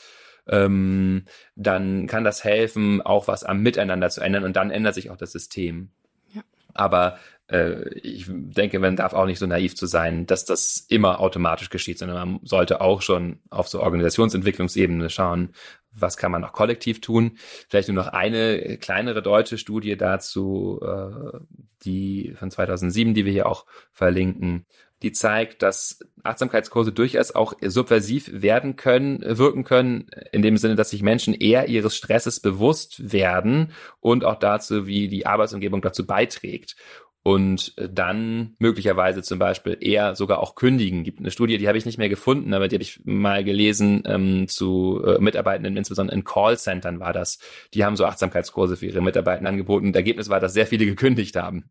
ähm, 0.49 1.25
dann 1.55 2.07
kann 2.07 2.25
das 2.25 2.45
helfen, 2.45 3.03
auch 3.03 3.29
was 3.29 3.45
am 3.45 3.63
Miteinander 3.63 4.11
zu 4.11 4.21
ändern 4.21 4.45
und 4.45 4.57
dann 4.57 4.71
ändert 4.71 4.95
sich 4.95 5.11
auch 5.11 5.17
das 5.17 5.33
System. 5.33 5.91
Ja. 6.35 6.43
Aber 6.75 7.19
äh, 7.49 7.89
ich 7.99 8.27
denke, 8.29 8.79
man 8.79 8.97
darf 8.97 9.13
auch 9.13 9.27
nicht 9.27 9.39
so 9.39 9.47
naiv 9.47 9.77
zu 9.77 9.87
sein, 9.87 10.27
dass 10.27 10.45
das 10.45 10.87
immer 10.89 11.21
automatisch 11.21 11.71
geschieht, 11.71 11.99
sondern 11.99 12.17
man 12.17 12.41
sollte 12.45 12.81
auch 12.81 13.03
schon 13.03 13.41
auf 13.51 13.69
so 13.69 13.81
Organisationsentwicklungsebene 13.81 15.11
schauen, 15.11 15.55
was 15.95 16.17
kann 16.17 16.33
man 16.33 16.41
noch 16.41 16.53
kollektiv 16.53 17.01
tun. 17.01 17.37
Vielleicht 17.69 17.89
nur 17.89 18.03
noch 18.03 18.13
eine 18.13 18.79
kleinere 18.79 19.23
deutsche 19.23 19.59
Studie 19.59 19.97
dazu, 19.97 20.81
äh, 20.83 21.39
die 21.85 22.35
von 22.39 22.51
2007, 22.51 23.15
die 23.15 23.25
wir 23.25 23.33
hier 23.33 23.47
auch 23.47 23.67
verlinken, 23.93 24.67
die 25.03 25.13
zeigt, 25.13 25.63
dass 25.63 26.01
Achtsamkeitskurse 26.23 26.93
durchaus 26.93 27.35
auch 27.35 27.55
subversiv 27.61 28.31
werden 28.33 28.77
können, 28.77 29.21
wirken 29.23 29.65
können, 29.65 30.09
in 30.31 30.43
dem 30.43 30.57
Sinne, 30.57 30.77
dass 30.77 30.91
sich 30.91 31.03
Menschen 31.03 31.35
eher 31.35 31.69
ihres 31.69 31.97
Stresses 31.97 32.41
bewusst 32.41 33.13
werden 33.13 33.73
und 34.01 34.25
auch 34.25 34.39
dazu, 34.39 34.87
wie 34.87 35.09
die 35.09 35.27
Arbeitsumgebung 35.27 35.83
dazu 35.83 36.07
beiträgt 36.07 36.77
und 37.25 37.75
dann 37.77 38.55
möglicherweise 38.59 39.23
zum 39.23 39.39
Beispiel 39.39 39.79
eher 39.81 40.17
sogar 40.17 40.41
auch 40.41 40.57
kündigen. 40.57 41.05
Gibt 41.05 41.21
eine 41.21 41.31
Studie, 41.31 41.57
die 41.57 41.69
habe 41.69 41.79
ich 41.79 41.87
nicht 41.87 41.99
mehr 41.99 42.09
gefunden, 42.09 42.53
aber 42.53 42.67
die 42.67 42.75
habe 42.75 42.83
ich 42.83 43.01
mal 43.05 43.45
gelesen 43.45 44.03
ähm, 44.07 44.49
zu 44.49 45.03
äh, 45.07 45.21
Mitarbeitenden, 45.21 45.77
insbesondere 45.77 46.17
in 46.17 46.25
Callcentern 46.25 46.99
war 46.99 47.13
das. 47.13 47.39
Die 47.75 47.85
haben 47.85 47.97
so 47.97 48.07
Achtsamkeitskurse 48.07 48.77
für 48.77 48.87
ihre 48.87 49.03
Mitarbeiter 49.03 49.47
angeboten. 49.47 49.87
Und 49.87 49.97
Ergebnis 49.97 50.31
war, 50.31 50.41
dass 50.41 50.53
sehr 50.53 50.67
viele 50.67 50.85
gekündigt 50.85 51.37
haben, 51.37 51.71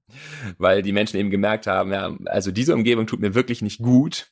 weil 0.58 0.82
die 0.84 0.94
Menschen 0.94 1.20
eben 1.20 1.30
gemerkt 1.30 1.68
haben, 1.68 1.92
ja, 1.92 2.16
also 2.26 2.52
diese 2.52 2.74
Umgebung 2.74 3.06
tut 3.06 3.20
mir 3.20 3.36
wirklich 3.36 3.62
nicht 3.62 3.80
gut 3.80 4.32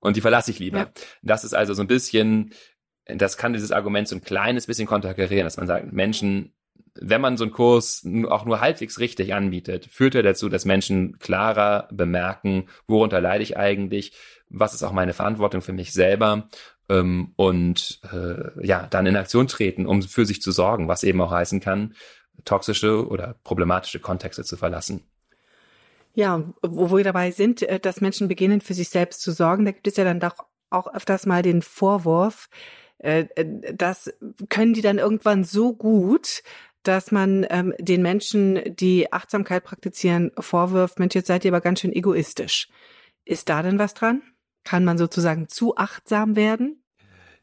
und 0.00 0.16
die 0.16 0.20
verlasse 0.20 0.50
ich 0.50 0.58
lieber. 0.58 0.78
Ja. 0.78 0.90
Das 1.22 1.44
ist 1.44 1.54
also 1.54 1.74
so 1.74 1.82
ein 1.82 1.88
bisschen 1.88 2.52
das 3.06 3.36
kann 3.36 3.52
dieses 3.52 3.72
Argument 3.72 4.06
so 4.06 4.14
ein 4.14 4.22
kleines 4.22 4.66
bisschen 4.66 4.86
konterkarieren, 4.86 5.44
dass 5.44 5.56
man 5.56 5.66
sagt, 5.66 5.92
Menschen 5.92 6.52
wenn 6.94 7.20
man 7.20 7.36
so 7.36 7.44
einen 7.44 7.52
Kurs 7.52 8.06
auch 8.28 8.44
nur 8.44 8.60
halbwegs 8.60 8.98
richtig 8.98 9.34
anbietet, 9.34 9.86
führt 9.86 10.14
er 10.14 10.22
dazu, 10.22 10.48
dass 10.48 10.64
Menschen 10.64 11.18
klarer 11.18 11.88
bemerken, 11.92 12.66
worunter 12.86 13.20
leide 13.20 13.42
ich 13.42 13.56
eigentlich, 13.56 14.12
was 14.48 14.74
ist 14.74 14.82
auch 14.82 14.92
meine 14.92 15.12
Verantwortung 15.12 15.62
für 15.62 15.72
mich 15.72 15.92
selber 15.92 16.48
ähm, 16.88 17.32
und 17.36 18.00
äh, 18.12 18.66
ja, 18.66 18.86
dann 18.88 19.06
in 19.06 19.16
Aktion 19.16 19.46
treten, 19.46 19.86
um 19.86 20.02
für 20.02 20.26
sich 20.26 20.42
zu 20.42 20.52
sorgen, 20.52 20.88
was 20.88 21.04
eben 21.04 21.20
auch 21.20 21.30
heißen 21.30 21.60
kann, 21.60 21.94
toxische 22.44 23.06
oder 23.06 23.36
problematische 23.44 24.00
Kontexte 24.00 24.44
zu 24.44 24.56
verlassen. 24.56 25.02
Ja, 26.12 26.42
wo 26.62 26.96
wir 26.96 27.04
dabei 27.04 27.30
sind, 27.30 27.62
äh, 27.62 27.78
dass 27.78 28.00
Menschen 28.00 28.28
beginnen, 28.28 28.60
für 28.60 28.74
sich 28.74 28.88
selbst 28.88 29.22
zu 29.22 29.30
sorgen, 29.30 29.64
da 29.64 29.70
gibt 29.70 29.86
es 29.86 29.96
ja 29.96 30.04
dann 30.04 30.20
doch 30.20 30.34
auch 30.70 30.92
öfters 30.92 31.26
mal 31.26 31.42
den 31.42 31.62
Vorwurf, 31.62 32.48
äh, 33.02 33.26
äh, 33.34 33.74
das 33.74 34.12
können 34.48 34.74
die 34.74 34.82
dann 34.82 34.98
irgendwann 34.98 35.44
so 35.44 35.74
gut, 35.74 36.42
dass 36.82 37.12
man 37.12 37.46
ähm, 37.50 37.74
den 37.78 38.02
Menschen, 38.02 38.60
die 38.76 39.12
Achtsamkeit 39.12 39.64
praktizieren, 39.64 40.32
vorwirft, 40.38 40.98
Mensch, 40.98 41.14
jetzt 41.14 41.26
seid 41.26 41.44
ihr 41.44 41.50
aber 41.50 41.60
ganz 41.60 41.80
schön 41.80 41.92
egoistisch. 41.92 42.68
Ist 43.24 43.48
da 43.48 43.62
denn 43.62 43.78
was 43.78 43.94
dran? 43.94 44.22
Kann 44.64 44.84
man 44.84 44.98
sozusagen 44.98 45.48
zu 45.48 45.76
achtsam 45.76 46.36
werden? 46.36 46.82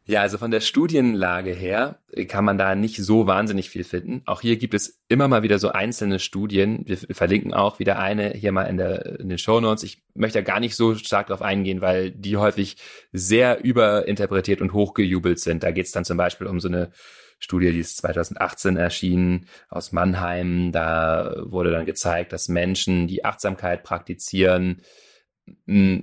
Ja, 0.10 0.22
also 0.22 0.38
von 0.38 0.52
der 0.52 0.62
Studienlage 0.62 1.52
her 1.52 2.00
kann 2.30 2.46
man 2.46 2.58
da 2.58 2.76
nicht 2.76 2.96
so 3.04 3.28
wahnsinnig 3.28 3.70
viel 3.70 3.84
finden. 3.84 4.22
Auch 4.26 4.40
hier 4.40 4.56
gibt 4.56 4.74
es 4.74 5.02
immer 5.10 5.28
mal 5.28 5.44
wieder 5.44 5.60
so 5.60 5.74
einzelne 5.74 6.20
Studien. 6.20 6.84
Wir 6.86 6.98
verlinken 6.98 7.54
auch 7.54 7.80
wieder 7.80 8.00
eine 8.00 8.30
hier 8.30 8.54
mal 8.54 8.64
in, 8.64 8.78
der, 8.78 9.20
in 9.20 9.28
den 9.28 9.38
Show 9.38 9.60
Notes. 9.60 9.84
Ich 9.84 10.02
möchte 10.14 10.40
da 10.40 10.44
gar 10.44 10.62
nicht 10.62 10.78
so 10.78 10.96
stark 10.96 11.28
drauf 11.28 11.42
eingehen, 11.42 11.82
weil 11.82 12.12
die 12.12 12.38
häufig 12.38 12.78
sehr 13.12 13.62
überinterpretiert 13.66 14.62
und 14.62 14.72
hochgejubelt 14.72 15.42
sind. 15.42 15.64
Da 15.64 15.72
geht 15.72 15.88
es 15.88 15.92
dann 15.92 16.06
zum 16.06 16.16
Beispiel 16.16 16.48
um 16.48 16.62
so 16.62 16.70
eine 16.70 16.92
Studie, 17.40 17.72
die 17.72 17.80
ist 17.80 17.98
2018 17.98 18.78
erschienen 18.78 19.48
aus 19.70 19.92
Mannheim. 19.92 20.72
Da 20.72 21.36
wurde 21.46 21.72
dann 21.72 21.86
gezeigt, 21.86 22.34
dass 22.34 22.50
Menschen, 22.50 23.08
die 23.08 23.26
Achtsamkeit 23.26 23.84
praktizieren, 23.84 24.82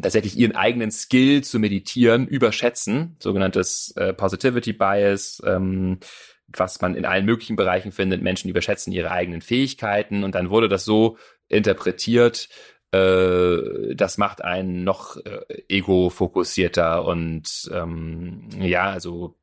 tatsächlich 0.01 0.39
ihren 0.39 0.57
eigenen 0.57 0.91
Skill 0.91 1.43
zu 1.43 1.59
meditieren 1.59 2.27
überschätzen, 2.27 3.17
sogenanntes 3.19 3.93
äh, 3.97 4.15
Positivity 4.15 4.73
Bias, 4.73 5.43
ähm, 5.45 5.99
was 6.47 6.81
man 6.81 6.95
in 6.95 7.05
allen 7.05 7.27
möglichen 7.27 7.57
Bereichen 7.57 7.93
findet. 7.93 8.23
Menschen 8.23 8.49
überschätzen 8.49 8.93
ihre 8.93 9.11
eigenen 9.11 9.43
Fähigkeiten 9.43 10.25
und 10.25 10.35
dann 10.35 10.51
wurde 10.51 10.69
das 10.69 10.85
so 10.85 11.19
interpretiert, 11.49 12.49
äh, 12.93 13.95
das 13.95 14.19
macht 14.19 14.43
einen 14.43 14.85
noch 14.85 15.17
äh, 15.17 15.63
ego-fokussierter 15.69 17.05
und 17.05 17.71
ähm, 17.73 18.49
ja, 18.61 18.91
also 18.91 19.37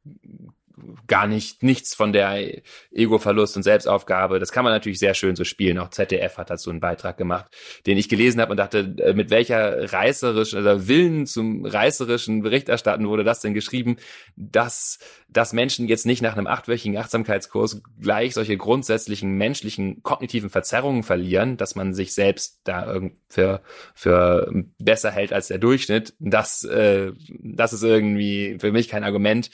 gar 1.08 1.28
nicht 1.28 1.64
nichts 1.64 1.96
von 1.96 2.14
der 2.14 2.62
Ego-Verlust 2.92 3.58
und 3.58 3.64
Selbstaufgabe. 3.64 4.40
Das 4.40 4.52
kann 4.52 4.64
man 4.64 4.74
natürlich 4.74 5.00
sehr 5.00 5.14
schön 5.14 5.36
so 5.36 5.44
spielen. 5.44 5.78
Auch 5.80 5.90
ZDF 5.90 6.38
hat 6.38 6.50
dazu 6.50 6.70
einen 6.70 6.80
Beitrag 6.80 7.18
gemacht, 7.18 7.46
den 7.86 7.98
ich 7.98 8.10
gelesen 8.10 8.42
habe 8.42 8.52
und 8.52 8.58
dachte, 8.58 8.96
äh, 9.00 9.14
mit 9.14 9.30
welcher 9.30 9.92
reißerischen 9.92 10.60
oder 10.60 10.88
Willen 10.88 11.26
zum 11.26 11.66
reißerischen 11.66 12.42
Berichterstatten 12.42 13.08
wurde 13.08 13.24
das 13.24 13.42
denn 13.42 13.54
geschrieben, 13.54 13.98
dass, 14.36 15.00
dass 15.30 15.54
Menschen 15.54 15.88
jetzt 15.88 16.06
nicht 16.06 16.22
nach 16.22 16.36
einem 16.36 16.48
achtwöchigen 16.48 16.98
Achtsamkeitskurs 16.98 17.82
gleich 18.00 18.34
solche 18.34 18.58
grundsätzlichen 18.58 19.32
menschlichen 19.38 20.04
kognitiven 20.04 20.50
Verzerrungen 20.50 21.04
verlieren, 21.04 21.58
dass 21.58 21.76
man 21.76 21.94
sich 21.94 22.14
selbst 22.14 22.62
da 22.64 23.00
für, 23.28 23.62
für 23.94 24.52
besser 24.78 25.12
hält 25.12 25.34
als 25.34 25.48
der 25.48 25.58
Durchschnitt. 25.58 26.14
Das, 26.20 26.64
äh, 26.64 27.12
das 27.40 27.74
ist 27.74 27.84
irgendwie 27.84 28.58
für 28.60 28.72
mich 28.72 28.90
kein 28.90 29.04
Argument 29.04 29.50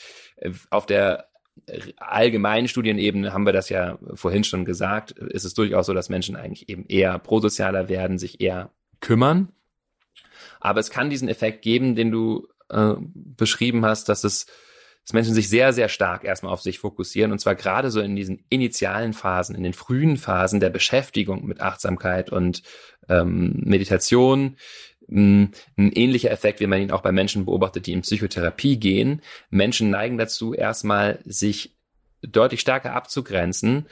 auf 0.69 0.85
der 0.85 1.27
allgemeinen 1.97 2.67
Studienebene 2.67 3.33
haben 3.33 3.45
wir 3.45 3.53
das 3.53 3.69
ja 3.69 3.97
vorhin 4.13 4.43
schon 4.43 4.65
gesagt, 4.65 5.11
ist 5.11 5.43
es 5.43 5.53
durchaus 5.53 5.87
so, 5.87 5.93
dass 5.93 6.09
Menschen 6.09 6.35
eigentlich 6.35 6.69
eben 6.69 6.85
eher 6.87 7.17
prosozialer 7.19 7.89
werden, 7.89 8.19
sich 8.19 8.41
eher 8.41 8.71
kümmern. 8.99 9.49
Aber 10.59 10.79
es 10.79 10.89
kann 10.89 11.09
diesen 11.09 11.29
Effekt 11.29 11.61
geben, 11.61 11.95
den 11.95 12.11
du 12.11 12.47
äh, 12.69 12.93
beschrieben 13.13 13.85
hast, 13.85 14.09
dass 14.09 14.23
es 14.23 14.47
dass 15.07 15.13
Menschen 15.13 15.33
sich 15.33 15.47
sehr, 15.47 15.71
sehr 15.71 15.87
stark 15.87 16.25
erstmal 16.25 16.51
auf 16.51 16.61
sich 16.61 16.79
fokussieren 16.79 17.31
und 17.31 17.39
zwar 17.39 17.55
gerade 17.55 17.91
so 17.91 18.01
in 18.01 18.17
diesen 18.17 18.43
initialen 18.49 19.13
Phasen, 19.13 19.55
in 19.55 19.63
den 19.63 19.71
frühen 19.71 20.17
Phasen 20.17 20.59
der 20.59 20.69
Beschäftigung 20.69 21.45
mit 21.45 21.61
Achtsamkeit 21.61 22.29
und 22.29 22.61
ähm, 23.07 23.53
Meditation. 23.63 24.57
Ein 25.09 25.53
ähnlicher 25.77 26.31
Effekt, 26.31 26.59
wie 26.59 26.67
man 26.67 26.81
ihn 26.81 26.91
auch 26.91 27.01
bei 27.01 27.11
Menschen 27.11 27.45
beobachtet, 27.45 27.87
die 27.87 27.93
in 27.93 28.01
Psychotherapie 28.01 28.77
gehen. 28.77 29.21
Menschen 29.49 29.89
neigen 29.89 30.17
dazu, 30.17 30.53
erstmal 30.53 31.19
sich 31.25 31.77
deutlich 32.21 32.59
stärker 32.59 32.93
abzugrenzen 32.93 33.87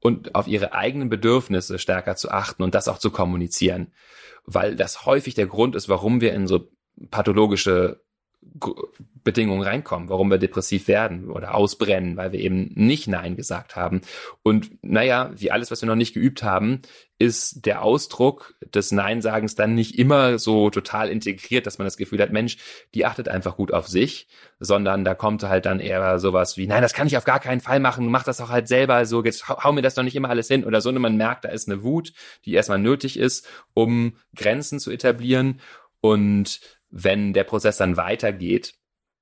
und 0.00 0.34
auf 0.34 0.46
ihre 0.46 0.72
eigenen 0.72 1.08
Bedürfnisse 1.08 1.78
stärker 1.78 2.16
zu 2.16 2.30
achten 2.30 2.62
und 2.62 2.74
das 2.74 2.88
auch 2.88 2.98
zu 2.98 3.10
kommunizieren. 3.10 3.92
Weil 4.44 4.76
das 4.76 5.04
häufig 5.04 5.34
der 5.34 5.46
Grund 5.46 5.74
ist, 5.74 5.88
warum 5.88 6.20
wir 6.20 6.32
in 6.32 6.46
so 6.46 6.70
pathologische 7.10 8.00
Bedingungen 9.24 9.62
reinkommen, 9.62 10.08
warum 10.08 10.30
wir 10.30 10.38
depressiv 10.38 10.88
werden 10.88 11.30
oder 11.30 11.54
ausbrennen, 11.54 12.16
weil 12.16 12.32
wir 12.32 12.40
eben 12.40 12.70
nicht 12.74 13.08
Nein 13.08 13.36
gesagt 13.36 13.76
haben. 13.76 14.00
Und 14.42 14.82
naja, 14.82 15.30
wie 15.34 15.50
alles, 15.50 15.70
was 15.70 15.82
wir 15.82 15.86
noch 15.86 15.96
nicht 15.96 16.14
geübt 16.14 16.42
haben, 16.42 16.82
ist 17.18 17.66
der 17.66 17.82
Ausdruck 17.82 18.54
des 18.72 18.92
Nein-Sagens 18.92 19.56
dann 19.56 19.74
nicht 19.74 19.98
immer 19.98 20.38
so 20.38 20.70
total 20.70 21.08
integriert, 21.10 21.66
dass 21.66 21.78
man 21.78 21.86
das 21.86 21.96
Gefühl 21.96 22.20
hat, 22.22 22.32
Mensch, 22.32 22.58
die 22.94 23.04
achtet 23.04 23.28
einfach 23.28 23.56
gut 23.56 23.72
auf 23.72 23.88
sich, 23.88 24.28
sondern 24.60 25.04
da 25.04 25.14
kommt 25.14 25.42
halt 25.42 25.66
dann 25.66 25.80
eher 25.80 26.18
sowas 26.20 26.56
wie, 26.56 26.66
nein, 26.66 26.82
das 26.82 26.94
kann 26.94 27.08
ich 27.08 27.16
auf 27.16 27.24
gar 27.24 27.40
keinen 27.40 27.60
Fall 27.60 27.80
machen, 27.80 28.08
mach 28.08 28.22
das 28.22 28.40
auch 28.40 28.50
halt 28.50 28.68
selber, 28.68 29.04
so 29.04 29.24
jetzt 29.24 29.48
hau, 29.48 29.62
hau 29.64 29.72
mir 29.72 29.82
das 29.82 29.94
doch 29.94 30.04
nicht 30.04 30.16
immer 30.16 30.30
alles 30.30 30.48
hin 30.48 30.64
oder 30.64 30.80
so. 30.80 30.90
Und 30.90 31.00
man 31.00 31.16
merkt, 31.16 31.44
da 31.44 31.48
ist 31.48 31.68
eine 31.68 31.82
Wut, 31.82 32.12
die 32.44 32.54
erstmal 32.54 32.78
nötig 32.78 33.18
ist, 33.18 33.46
um 33.74 34.16
Grenzen 34.36 34.78
zu 34.78 34.92
etablieren 34.92 35.60
und 36.00 36.60
wenn 36.90 37.32
der 37.32 37.44
Prozess 37.44 37.76
dann 37.76 37.96
weitergeht, 37.96 38.74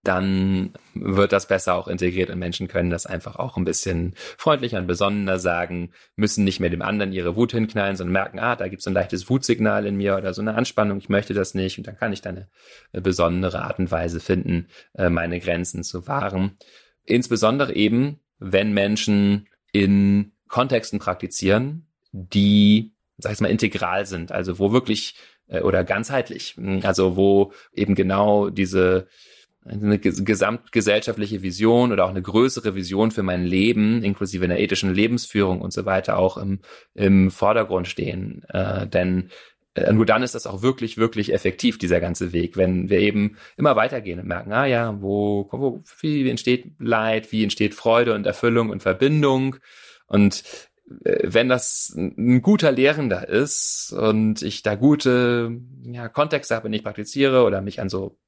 dann 0.06 0.72
wird 0.94 1.32
das 1.32 1.48
besser 1.48 1.74
auch 1.74 1.88
integriert 1.88 2.30
und 2.30 2.38
Menschen 2.38 2.68
können 2.68 2.90
das 2.90 3.06
einfach 3.06 3.36
auch 3.36 3.56
ein 3.56 3.64
bisschen 3.64 4.14
freundlicher 4.38 4.78
und 4.78 4.86
besonnener 4.86 5.40
sagen, 5.40 5.90
müssen 6.14 6.44
nicht 6.44 6.60
mehr 6.60 6.70
dem 6.70 6.82
anderen 6.82 7.12
ihre 7.12 7.34
Wut 7.34 7.50
hinknallen, 7.50 7.96
sondern 7.96 8.12
merken, 8.12 8.38
ah, 8.38 8.54
da 8.54 8.68
gibt 8.68 8.80
es 8.80 8.86
ein 8.86 8.94
leichtes 8.94 9.28
Wutsignal 9.28 9.84
in 9.84 9.96
mir 9.96 10.16
oder 10.16 10.32
so 10.32 10.42
eine 10.42 10.54
Anspannung, 10.54 10.98
ich 10.98 11.08
möchte 11.08 11.34
das 11.34 11.54
nicht 11.54 11.78
und 11.78 11.88
dann 11.88 11.96
kann 11.96 12.12
ich 12.12 12.22
da 12.22 12.30
eine, 12.30 12.48
besondere 12.92 13.62
Art 13.62 13.80
und 13.80 13.90
Weise 13.90 14.20
finden, 14.20 14.68
äh, 14.94 15.10
meine 15.10 15.40
Grenzen 15.40 15.82
zu 15.82 16.06
wahren. 16.06 16.56
Insbesondere 17.04 17.74
eben, 17.74 18.20
wenn 18.38 18.72
Menschen 18.72 19.48
in 19.72 20.32
Kontexten 20.48 21.00
praktizieren, 21.00 21.88
die, 22.12 22.94
sag 23.18 23.32
ich 23.32 23.40
mal, 23.40 23.50
integral 23.50 24.06
sind, 24.06 24.30
also 24.30 24.60
wo 24.60 24.72
wirklich 24.72 25.16
äh, 25.48 25.60
oder 25.60 25.84
ganzheitlich. 25.84 26.56
Also 26.82 27.16
wo 27.16 27.52
eben 27.72 27.94
genau 27.94 28.50
diese 28.50 29.06
eine 29.68 29.98
gesamtgesellschaftliche 29.98 31.42
Vision 31.42 31.92
oder 31.92 32.04
auch 32.04 32.10
eine 32.10 32.22
größere 32.22 32.74
Vision 32.74 33.10
für 33.10 33.24
mein 33.24 33.44
Leben, 33.44 34.02
inklusive 34.02 34.44
einer 34.44 34.58
ethischen 34.58 34.94
Lebensführung 34.94 35.60
und 35.60 35.72
so 35.72 35.84
weiter, 35.84 36.18
auch 36.18 36.36
im, 36.36 36.60
im 36.94 37.30
Vordergrund 37.30 37.88
stehen. 37.88 38.44
Äh, 38.48 38.86
denn 38.86 39.30
äh, 39.74 39.92
nur 39.92 40.06
dann 40.06 40.22
ist 40.22 40.34
das 40.34 40.46
auch 40.46 40.62
wirklich, 40.62 40.98
wirklich 40.98 41.32
effektiv, 41.32 41.78
dieser 41.78 42.00
ganze 42.00 42.32
Weg, 42.32 42.56
wenn 42.56 42.88
wir 42.88 43.00
eben 43.00 43.36
immer 43.56 43.76
weitergehen 43.76 44.20
und 44.20 44.26
merken, 44.26 44.52
ah 44.52 44.66
ja, 44.66 45.00
wo, 45.00 45.48
wo 45.50 45.82
wie 46.00 46.28
entsteht 46.28 46.72
Leid, 46.78 47.32
wie 47.32 47.42
entsteht 47.42 47.74
Freude 47.74 48.14
und 48.14 48.26
Erfüllung 48.26 48.70
und 48.70 48.82
Verbindung. 48.82 49.56
Und 50.06 50.44
wenn 50.86 51.48
das 51.48 51.92
ein 51.96 52.42
guter 52.42 52.70
Lehrender 52.70 53.28
ist 53.28 53.92
und 53.92 54.42
ich 54.42 54.62
da 54.62 54.76
gute 54.76 55.60
ja, 55.82 56.08
Kontexte 56.08 56.54
habe, 56.54 56.66
wenn 56.66 56.72
ich 56.72 56.84
praktiziere 56.84 57.42
oder 57.44 57.60
mich 57.60 57.80
an 57.80 57.88
so 57.88 58.18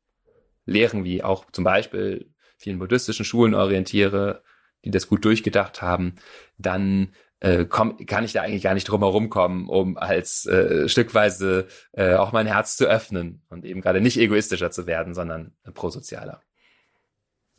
Lehren 0.67 1.05
wie 1.05 1.23
auch 1.23 1.51
zum 1.53 1.65
Beispiel 1.65 2.31
vielen 2.57 2.79
buddhistischen 2.79 3.25
Schulen 3.25 3.55
orientiere, 3.55 4.43
die 4.85 4.91
das 4.91 5.07
gut 5.07 5.25
durchgedacht 5.25 5.83
haben, 5.83 6.17
dann 6.59 7.15
äh, 7.41 7.65
komm, 7.65 8.05
kann 8.07 8.25
ich 8.25 8.33
da 8.33 8.43
eigentlich 8.43 8.65
gar 8.65 8.75
nicht 8.75 8.89
drum 8.89 9.03
herum 9.03 9.31
kommen, 9.31 9.69
um 9.69 9.97
als 9.97 10.45
äh, 10.47 10.89
stückweise 10.89 11.69
äh, 11.93 12.15
auch 12.15 12.33
mein 12.33 12.47
Herz 12.47 12.77
zu 12.77 12.87
öffnen 12.87 13.43
und 13.49 13.65
eben 13.65 13.81
gerade 13.81 14.01
nicht 14.01 14.19
egoistischer 14.19 14.73
zu 14.73 14.87
werden, 14.87 15.15
sondern 15.15 15.53
prosozialer. 15.75 16.43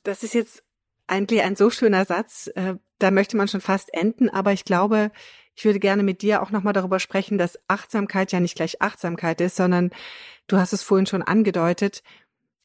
Das 0.04 0.24
ist 0.24 0.34
jetzt 0.34 0.64
eigentlich 1.10 1.42
ein 1.42 1.56
so 1.56 1.70
schöner 1.70 2.06
Satz, 2.06 2.48
äh, 2.56 2.76
da 3.00 3.12
möchte 3.12 3.38
man 3.38 3.48
schon 3.48 3.62
fast 3.62 3.94
enden, 3.94 4.30
aber 4.30 4.54
ich 4.54 4.66
glaube, 4.66 5.12
ich 5.56 5.66
würde 5.66 5.80
gerne 5.80 6.04
mit 6.04 6.22
dir 6.22 6.42
auch 6.42 6.52
nochmal 6.52 6.74
darüber 6.74 7.00
sprechen, 7.00 7.38
dass 7.38 7.60
Achtsamkeit 7.68 8.32
ja 8.32 8.40
nicht 8.40 8.56
gleich 8.56 8.82
Achtsamkeit 8.82 9.42
ist, 9.42 9.56
sondern 9.56 9.92
du 10.48 10.58
hast 10.58 10.74
es 10.74 10.84
vorhin 10.84 11.06
schon 11.06 11.22
angedeutet, 11.22 12.04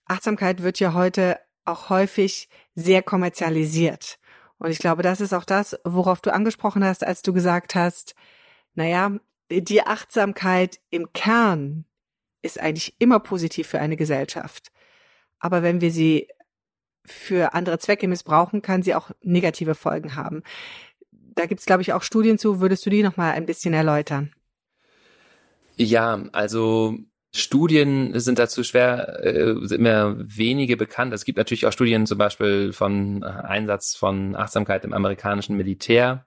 Achtsamkeit 0.07 0.63
wird 0.63 0.81
ja 0.81 0.95
heute 0.95 1.39
auch 1.65 1.89
häufig 1.89 2.49
sehr 2.75 3.03
kommerzialisiert. 3.03 4.19
Und 4.59 4.71
ich 4.71 4.79
glaube, 4.79 5.03
das 5.03 5.21
ist 5.21 5.33
auch 5.33 5.45
das, 5.45 5.79
worauf 5.85 6.21
du 6.21 6.33
angesprochen 6.33 6.85
hast, 6.85 7.05
als 7.05 7.23
du 7.23 7.33
gesagt 7.33 7.75
hast, 7.75 8.15
naja, 8.75 9.13
die 9.51 9.83
Achtsamkeit 9.83 10.81
im 10.91 11.13
Kern 11.13 11.85
ist 12.43 12.61
eigentlich 12.61 12.95
immer 12.99 13.21
positiv 13.21 13.69
für 13.69 13.81
eine 13.81 13.97
Gesellschaft. 13.97 14.71
Aber 15.39 15.63
wenn 15.63 15.81
wir 15.81 15.91
sie 15.91 16.29
für 17.05 17.55
andere 17.55 17.79
Zwecke 17.79 18.09
missbrauchen, 18.09 18.63
kann 18.63 18.83
sie 18.83 18.95
auch 18.95 19.11
negative 19.23 19.75
Folgen 19.75 20.15
haben. 20.15 20.43
Da 21.35 21.47
gibt 21.47 21.61
es, 21.61 21.67
glaube 21.67 21.83
ich, 21.83 21.93
auch 21.93 22.03
Studien 22.03 22.39
zu. 22.39 22.61
Würdest 22.61 22.87
du 22.87 22.91
die 22.91 23.03
noch 23.03 23.17
mal 23.17 23.33
ein 23.33 23.47
bisschen 23.47 23.75
erläutern? 23.75 24.33
Ja, 25.77 26.23
also 26.33 26.97
Studien 27.35 28.19
sind 28.21 28.39
dazu 28.39 28.63
schwer, 28.63 29.25
äh, 29.25 29.55
sind 29.67 29.83
mir 29.83 30.17
wenige 30.19 30.77
bekannt. 30.77 31.13
Es 31.13 31.25
gibt 31.25 31.37
natürlich 31.37 31.67
auch 31.67 31.73
Studien 31.73 32.07
zum 32.07 32.17
Beispiel 32.17 32.73
von 32.73 33.25
Einsatz 33.25 33.97
von 33.97 34.37
Achtsamkeit 34.37 34.85
im 34.85 34.93
amerikanischen 34.93 35.57
Militär. 35.57 36.27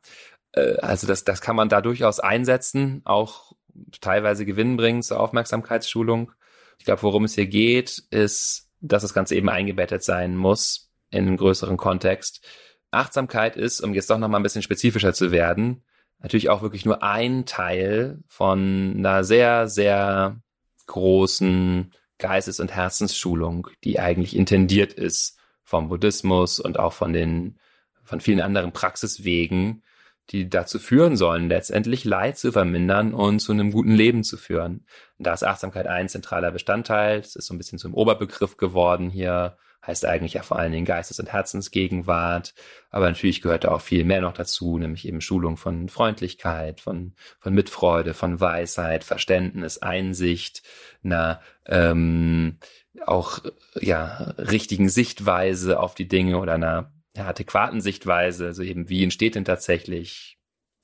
Äh, 0.51 0.75
also 0.79 1.07
das, 1.07 1.23
das 1.23 1.39
kann 1.39 1.55
man 1.55 1.69
da 1.69 1.81
durchaus 1.81 2.19
einsetzen, 2.19 3.01
auch 3.05 3.53
teilweise 4.01 4.45
gewinnbringend 4.45 5.05
zur 5.05 5.21
Aufmerksamkeitsschulung. 5.21 6.33
Ich 6.77 6.85
glaube, 6.85 7.03
worum 7.03 7.23
es 7.23 7.35
hier 7.35 7.47
geht, 7.47 8.03
ist 8.09 8.66
dass 8.81 9.01
das 9.01 9.13
Ganze 9.13 9.35
eben 9.35 9.49
eingebettet 9.49 10.03
sein 10.03 10.35
muss 10.35 10.91
in 11.09 11.27
einen 11.27 11.37
größeren 11.37 11.77
Kontext. 11.77 12.45
Achtsamkeit 12.91 13.55
ist, 13.55 13.81
um 13.81 13.93
jetzt 13.93 14.09
doch 14.09 14.17
noch 14.17 14.27
mal 14.27 14.37
ein 14.37 14.43
bisschen 14.43 14.61
spezifischer 14.61 15.13
zu 15.13 15.31
werden, 15.31 15.83
natürlich 16.19 16.49
auch 16.49 16.61
wirklich 16.61 16.85
nur 16.85 17.03
ein 17.03 17.45
Teil 17.45 18.19
von 18.27 18.95
einer 18.97 19.23
sehr, 19.23 19.67
sehr 19.67 20.41
großen 20.87 21.93
Geistes- 22.17 22.59
und 22.59 22.71
Herzensschulung, 22.71 23.67
die 23.83 23.99
eigentlich 23.99 24.35
intendiert 24.35 24.93
ist 24.93 25.37
vom 25.63 25.89
Buddhismus 25.89 26.59
und 26.59 26.79
auch 26.79 26.93
von 26.93 27.13
den, 27.13 27.59
von 28.03 28.21
vielen 28.21 28.41
anderen 28.41 28.71
Praxiswegen, 28.71 29.83
die 30.29 30.49
dazu 30.49 30.79
führen 30.79 31.15
sollen, 31.15 31.49
letztendlich 31.49 32.03
Leid 32.03 32.37
zu 32.37 32.51
vermindern 32.51 33.13
und 33.13 33.39
zu 33.39 33.53
einem 33.53 33.71
guten 33.71 33.93
Leben 33.93 34.23
zu 34.23 34.37
führen. 34.37 34.85
Da 35.17 35.33
ist 35.33 35.43
Achtsamkeit 35.43 35.87
ein 35.87 36.09
zentraler 36.09 36.51
Bestandteil. 36.51 37.19
Es 37.19 37.35
ist 37.35 37.47
so 37.47 37.53
ein 37.53 37.57
bisschen 37.57 37.79
zum 37.79 37.93
Oberbegriff 37.93 38.57
geworden 38.57 39.09
hier. 39.09 39.57
Heißt 39.85 40.05
eigentlich 40.05 40.33
ja 40.33 40.41
vor 40.41 40.59
allen 40.59 40.73
Dingen 40.73 40.85
Geistes- 40.85 41.19
und 41.19 41.31
Herzensgegenwart. 41.31 42.53
Aber 42.89 43.07
natürlich 43.07 43.41
gehört 43.41 43.63
da 43.63 43.71
auch 43.71 43.79
viel 43.79 44.03
mehr 44.03 44.19
noch 44.19 44.33
dazu, 44.33 44.77
nämlich 44.77 45.07
eben 45.07 45.21
Schulung 45.21 45.55
von 45.55 45.87
Freundlichkeit, 45.87 46.81
von, 46.81 47.13
von 47.39 47.53
Mitfreude, 47.53 48.13
von 48.13 48.41
Weisheit, 48.41 49.05
Verständnis, 49.05 49.77
Einsicht, 49.77 50.63
einer 51.05 51.39
ähm, 51.65 52.57
auch 53.05 53.39
ja 53.79 54.33
richtigen 54.37 54.89
Sichtweise 54.89 55.79
auf 55.79 55.95
die 55.95 56.07
Dinge 56.07 56.39
oder 56.39 56.55
einer 56.55 56.91
ja, 57.17 57.25
adäquaten 57.27 57.81
Sichtweise, 57.81 58.45
also 58.45 58.63
eben 58.63 58.89
wie 58.89 59.03
entsteht 59.03 59.35
denn 59.35 59.45
tatsächlich 59.45 60.37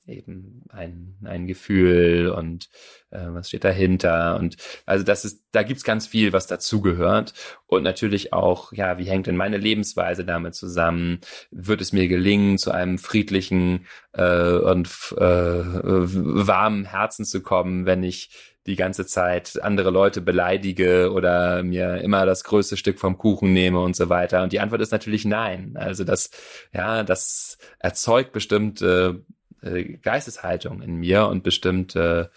eben 0.06 0.64
ein, 0.68 1.16
ein 1.24 1.46
Gefühl 1.46 2.28
und 2.28 2.68
äh, 3.10 3.26
was 3.28 3.48
steht 3.48 3.64
dahinter 3.64 4.36
und 4.38 4.56
also 4.84 5.02
das 5.02 5.24
ist, 5.24 5.44
da 5.52 5.62
gibt's 5.62 5.84
ganz 5.84 6.06
viel, 6.06 6.34
was 6.34 6.46
dazugehört 6.46 7.32
und 7.66 7.82
natürlich 7.84 8.32
auch, 8.34 8.72
ja, 8.72 8.98
wie 8.98 9.08
hängt 9.08 9.26
denn 9.28 9.36
meine 9.36 9.56
Lebensweise 9.56 10.26
damit 10.26 10.54
zusammen? 10.54 11.20
Wird 11.50 11.80
es 11.80 11.92
mir 11.92 12.06
gelingen, 12.06 12.58
zu 12.58 12.70
einem 12.70 12.98
friedlichen 12.98 13.86
äh, 14.12 14.58
und 14.58 14.88
äh, 15.16 15.22
warmen 15.22 16.84
Herzen 16.84 17.24
zu 17.24 17.40
kommen, 17.40 17.86
wenn 17.86 18.02
ich 18.02 18.53
die 18.66 18.76
ganze 18.76 19.06
Zeit 19.06 19.62
andere 19.62 19.90
Leute 19.90 20.20
beleidige 20.20 21.12
oder 21.12 21.62
mir 21.62 21.98
immer 21.98 22.24
das 22.24 22.44
größte 22.44 22.76
Stück 22.76 22.98
vom 22.98 23.18
Kuchen 23.18 23.52
nehme 23.52 23.80
und 23.80 23.94
so 23.94 24.08
weiter. 24.08 24.42
Und 24.42 24.52
die 24.52 24.60
Antwort 24.60 24.80
ist 24.80 24.92
natürlich 24.92 25.24
nein. 25.24 25.76
Also 25.76 26.04
das, 26.04 26.30
ja, 26.72 27.02
das 27.02 27.58
erzeugt 27.78 28.32
bestimmte 28.32 29.24
äh, 29.62 29.84
Geisteshaltung 29.98 30.80
in 30.82 30.96
mir 30.96 31.26
und 31.26 31.42
bestimmte 31.42 32.30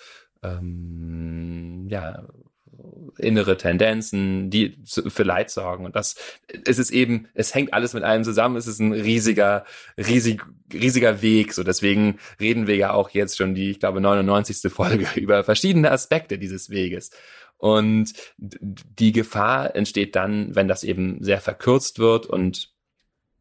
ähm, 0.44 1.88
ja, 1.90 2.28
innere 3.18 3.58
Tendenzen, 3.58 4.50
die 4.50 4.78
für 4.86 5.24
Leid 5.24 5.50
sorgen. 5.50 5.86
Und 5.86 5.96
das 5.96 6.16
es 6.66 6.78
ist 6.80 6.92
eben, 6.92 7.28
es 7.34 7.54
hängt 7.54 7.74
alles 7.74 7.94
mit 7.94 8.04
allem 8.04 8.24
zusammen. 8.24 8.56
Es 8.56 8.68
ist 8.68 8.80
ein 8.80 8.94
riesiger, 8.94 9.66
riesig, 9.98 10.44
riesiger 10.72 11.22
Weg. 11.22 11.54
So 11.54 11.64
deswegen 11.64 12.20
reden 12.40 12.68
wir 12.68 12.76
ja 12.76 12.92
auch 12.92 13.10
jetzt 13.10 13.38
schon 13.38 13.56
die, 13.56 13.72
ich 13.72 13.80
glaube, 13.80 14.02
99. 14.02 14.72
Folge 14.72 15.08
über 15.16 15.44
verschiedene 15.44 15.92
Aspekte 15.92 16.38
dieses 16.38 16.70
Weges. 16.70 17.12
Und 17.58 18.14
die 18.38 19.12
Gefahr 19.12 19.76
entsteht 19.76 20.16
dann, 20.16 20.56
wenn 20.56 20.68
das 20.68 20.84
eben 20.84 21.24
sehr 21.24 21.42
verkürzt 21.42 21.98
wird 21.98 22.28
und 22.28 22.72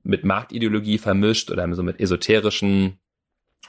mit 0.03 0.25
Marktideologie 0.25 0.99
vermischt 0.99 1.51
oder 1.51 1.73
so 1.75 1.83
mit 1.83 2.01
esoterischen 2.01 2.99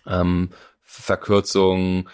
ähm, 0.06 0.52
Verkürzungen, 0.82 2.08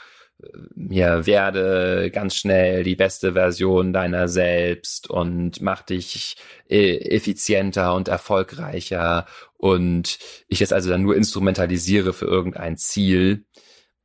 ja, 0.76 1.26
werde 1.26 2.12
ganz 2.12 2.36
schnell 2.36 2.84
die 2.84 2.96
beste 2.96 3.34
Version 3.34 3.94
deiner 3.94 4.28
selbst 4.28 5.10
und 5.10 5.62
mach 5.62 5.82
dich 5.82 6.36
äh, 6.70 6.98
effizienter 6.98 7.94
und 7.96 8.08
erfolgreicher 8.08 9.26
und 9.58 10.20
ich 10.48 10.62
es 10.62 10.74
also 10.74 10.90
dann 10.90 11.04
nur 11.04 11.16
instrumentalisiere 11.16 12.14
für 12.14 12.26
irgendein 12.26 12.78
Ziel, 12.78 13.46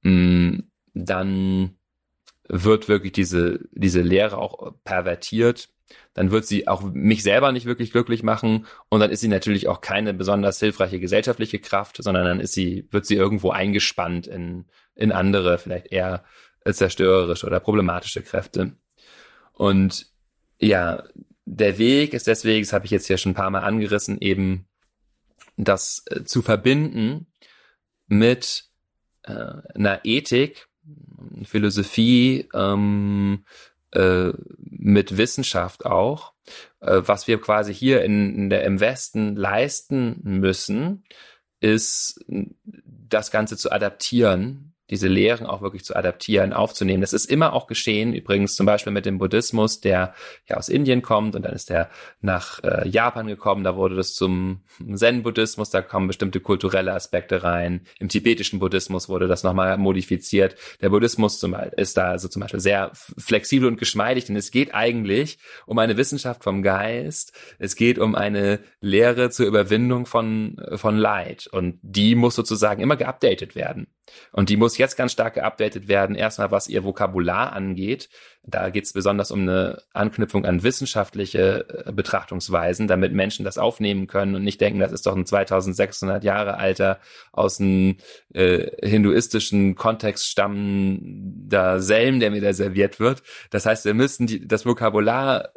mm, 0.03 0.61
dann 0.95 1.79
wird 2.49 2.89
wirklich 2.89 3.13
diese, 3.13 3.61
diese 3.73 4.01
Lehre 4.01 4.39
auch 4.39 4.75
pervertiert. 4.85 5.69
Dann 6.19 6.33
wird 6.33 6.47
sie 6.47 6.67
auch 6.67 6.83
mich 6.83 7.23
selber 7.23 7.53
nicht 7.53 7.65
wirklich 7.65 7.93
glücklich 7.93 8.25
machen 8.25 8.67
und 8.89 8.99
dann 8.99 9.11
ist 9.11 9.21
sie 9.21 9.29
natürlich 9.29 9.69
auch 9.69 9.81
keine 9.81 10.13
besonders 10.13 10.59
hilfreiche 10.59 10.99
gesellschaftliche 10.99 11.61
Kraft, 11.61 12.03
sondern 12.03 12.25
dann 12.25 12.41
ist 12.41 12.55
sie, 12.55 12.89
wird 12.91 13.07
sie 13.07 13.15
irgendwo 13.15 13.51
eingespannt 13.51 14.27
in 14.27 14.65
in 14.97 15.13
andere, 15.13 15.59
vielleicht 15.59 15.93
eher 15.93 16.25
zerstörerische 16.69 17.47
oder 17.47 17.61
problematische 17.61 18.21
Kräfte. 18.21 18.73
Und 19.53 20.07
ja, 20.59 21.05
der 21.45 21.79
Weg 21.79 22.15
ist 22.15 22.27
deswegen, 22.27 22.65
das 22.65 22.73
habe 22.73 22.85
ich 22.85 22.91
jetzt 22.91 23.07
hier 23.07 23.17
schon 23.17 23.33
ein 23.33 23.37
paar 23.37 23.51
Mal 23.51 23.63
angerissen, 23.63 24.21
eben 24.21 24.67
das 25.57 26.03
äh, 26.07 26.25
zu 26.25 26.43
verbinden 26.43 27.29
mit 28.09 28.65
äh, 29.23 29.55
einer 29.75 30.01
Ethik, 30.05 30.67
Philosophie, 31.45 32.49
ähm, 32.53 33.45
äh, 33.93 34.33
mit 34.59 35.17
Wissenschaft 35.17 35.87
auch, 35.87 36.33
äh, 36.81 37.01
was 37.05 37.27
wir 37.27 37.41
quasi 37.41 37.75
hier 37.75 38.03
in, 38.03 38.35
in 38.35 38.51
der, 38.51 38.65
im 38.65 38.81
Westen 38.81 39.37
leisten 39.37 40.21
müssen, 40.23 41.05
ist 41.61 42.25
das 42.85 43.31
Ganze 43.31 43.57
zu 43.57 43.73
adaptieren 43.73 44.75
diese 44.91 45.09
Lehren 45.09 45.47
auch 45.47 45.61
wirklich 45.63 45.85
zu 45.85 45.95
adaptieren, 45.95 46.53
aufzunehmen. 46.53 47.01
Das 47.01 47.13
ist 47.13 47.31
immer 47.31 47.53
auch 47.53 47.67
geschehen, 47.67 48.15
übrigens 48.15 48.57
zum 48.57 48.67
Beispiel 48.67 48.93
mit 48.93 49.07
dem 49.07 49.19
Buddhismus, 49.19 49.81
der 49.81 50.15
ja 50.49 50.57
aus 50.57 50.69
Indien 50.69 51.03
kommt 51.03 51.37
und 51.37 51.43
dann 51.43 51.53
ist 51.53 51.71
er 51.71 51.91
nach 52.21 52.63
äh, 52.63 52.89
Japan 52.89 53.27
gekommen, 53.27 53.65
da 53.65 53.77
wurde 53.77 53.97
das 53.97 54.15
zum 54.15 54.63
Zen-Buddhismus, 54.95 55.71
da 55.71 55.83
kommen 55.83 56.07
bestimmte 56.07 56.41
kulturelle 56.41 56.93
Aspekte 56.93 57.43
rein. 57.43 57.83
Im 57.99 58.09
tibetischen 58.09 58.59
Buddhismus 58.59 59.09
wurde 59.09 59.29
das 59.29 59.43
nochmal 59.43 59.77
modifiziert. 59.79 60.57
Der 60.81 60.89
Buddhismus 60.89 61.39
zum, 61.39 61.55
ist 61.77 61.97
da 61.97 62.11
also 62.11 62.29
zum 62.29 62.41
Beispiel 62.41 62.61
sehr 62.61 62.91
flexibel 62.93 63.69
und 63.69 63.79
geschmeidig, 63.79 64.27
denn 64.27 64.37
es 64.37 64.51
geht 64.51 64.75
eigentlich 64.75 65.39
um 65.67 65.79
eine 65.79 65.97
Wissenschaft 65.97 66.45
vom 66.45 66.63
Geist, 66.63 67.33
es 67.59 67.77
geht 67.77 67.99
um 67.99 68.15
eine 68.15 68.61
Lehre 68.81 69.31
zur 69.31 69.47
Überwindung 69.47 70.07
von, 70.07 70.57
von 70.77 70.97
Leid 70.97 71.47
und 71.47 71.79
die 71.83 72.15
muss 72.15 72.35
sozusagen 72.35 72.83
immer 72.83 72.97
geupdatet 72.97 73.55
werden. 73.55 73.89
Und 74.33 74.49
die 74.49 74.57
muss 74.57 74.79
jetzt 74.79 74.97
ganz 74.97 75.13
stark 75.13 75.35
geupdatet 75.35 75.89
werden. 75.89 76.17
Erstmal, 76.17 76.51
was 76.51 76.69
ihr 76.69 76.85
Vokabular 76.85 77.53
angeht. 77.53 78.09
Da 78.43 78.71
geht 78.71 78.85
es 78.85 78.93
besonders 78.93 79.31
um 79.31 79.43
eine 79.43 79.83
Anknüpfung 79.93 80.47
an 80.47 80.63
wissenschaftliche 80.63 81.85
äh, 81.87 81.93
Betrachtungsweisen, 81.93 82.89
damit 82.89 83.13
Menschen 83.13 83.45
das 83.45 83.59
aufnehmen 83.59 84.07
können 84.07 84.35
und 84.35 84.43
nicht 84.43 84.61
denken, 84.61 84.81
das 84.81 84.93
ist 84.93 85.07
doch 85.07 85.15
ein 85.15 85.27
2600 85.27 86.25
Jahre 86.25 86.57
alter, 86.57 86.99
aus 87.33 87.61
einem 87.61 87.97
äh, 88.33 88.71
hinduistischen 88.87 89.75
Kontext 89.75 90.27
stammender 90.27 91.81
Selm, 91.81 92.21
der 92.21 92.31
mir 92.31 92.41
da 92.41 92.53
serviert 92.55 93.01
wird. 93.01 93.23
Das 93.51 93.67
heißt, 93.67 93.85
wir 93.85 93.95
müssen 93.95 94.27
die, 94.27 94.47
das 94.47 94.65
Vokabular 94.65 95.51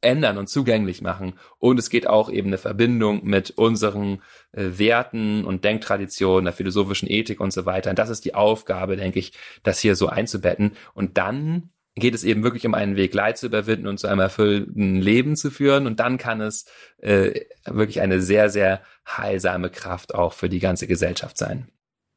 ändern 0.00 0.38
und 0.38 0.48
zugänglich 0.48 1.02
machen. 1.02 1.34
Und 1.58 1.78
es 1.78 1.90
geht 1.90 2.06
auch 2.06 2.30
eben 2.30 2.48
eine 2.48 2.58
Verbindung 2.58 3.24
mit 3.24 3.50
unseren 3.50 4.22
äh, 4.52 4.70
Werten 4.78 5.44
und 5.44 5.64
Denktraditionen, 5.64 6.44
der 6.46 6.54
philosophischen 6.54 7.10
Ethik 7.10 7.40
und 7.40 7.52
so 7.52 7.66
weiter. 7.66 7.90
Und 7.90 7.98
das 7.98 8.10
ist 8.10 8.24
die 8.24 8.34
Aufgabe, 8.34 8.96
denke 8.96 9.18
ich, 9.18 9.32
das 9.62 9.80
hier 9.80 9.96
so 9.96 10.08
einzubetten. 10.08 10.72
Und 10.94 11.18
dann 11.18 11.70
geht 11.96 12.14
es 12.14 12.24
eben 12.24 12.42
wirklich 12.42 12.66
um 12.66 12.74
einen 12.74 12.96
Weg, 12.96 13.14
Leid 13.14 13.38
zu 13.38 13.46
überwinden 13.46 13.86
und 13.86 13.98
zu 13.98 14.06
einem 14.06 14.20
erfüllten 14.20 14.96
Leben 14.96 15.36
zu 15.36 15.50
führen. 15.50 15.86
Und 15.86 16.00
dann 16.00 16.18
kann 16.18 16.40
es 16.40 16.66
äh, 16.98 17.40
wirklich 17.66 18.00
eine 18.00 18.20
sehr, 18.22 18.48
sehr 18.48 18.82
heilsame 19.06 19.70
Kraft 19.70 20.14
auch 20.14 20.32
für 20.32 20.48
die 20.48 20.60
ganze 20.60 20.86
Gesellschaft 20.86 21.36
sein. 21.36 21.68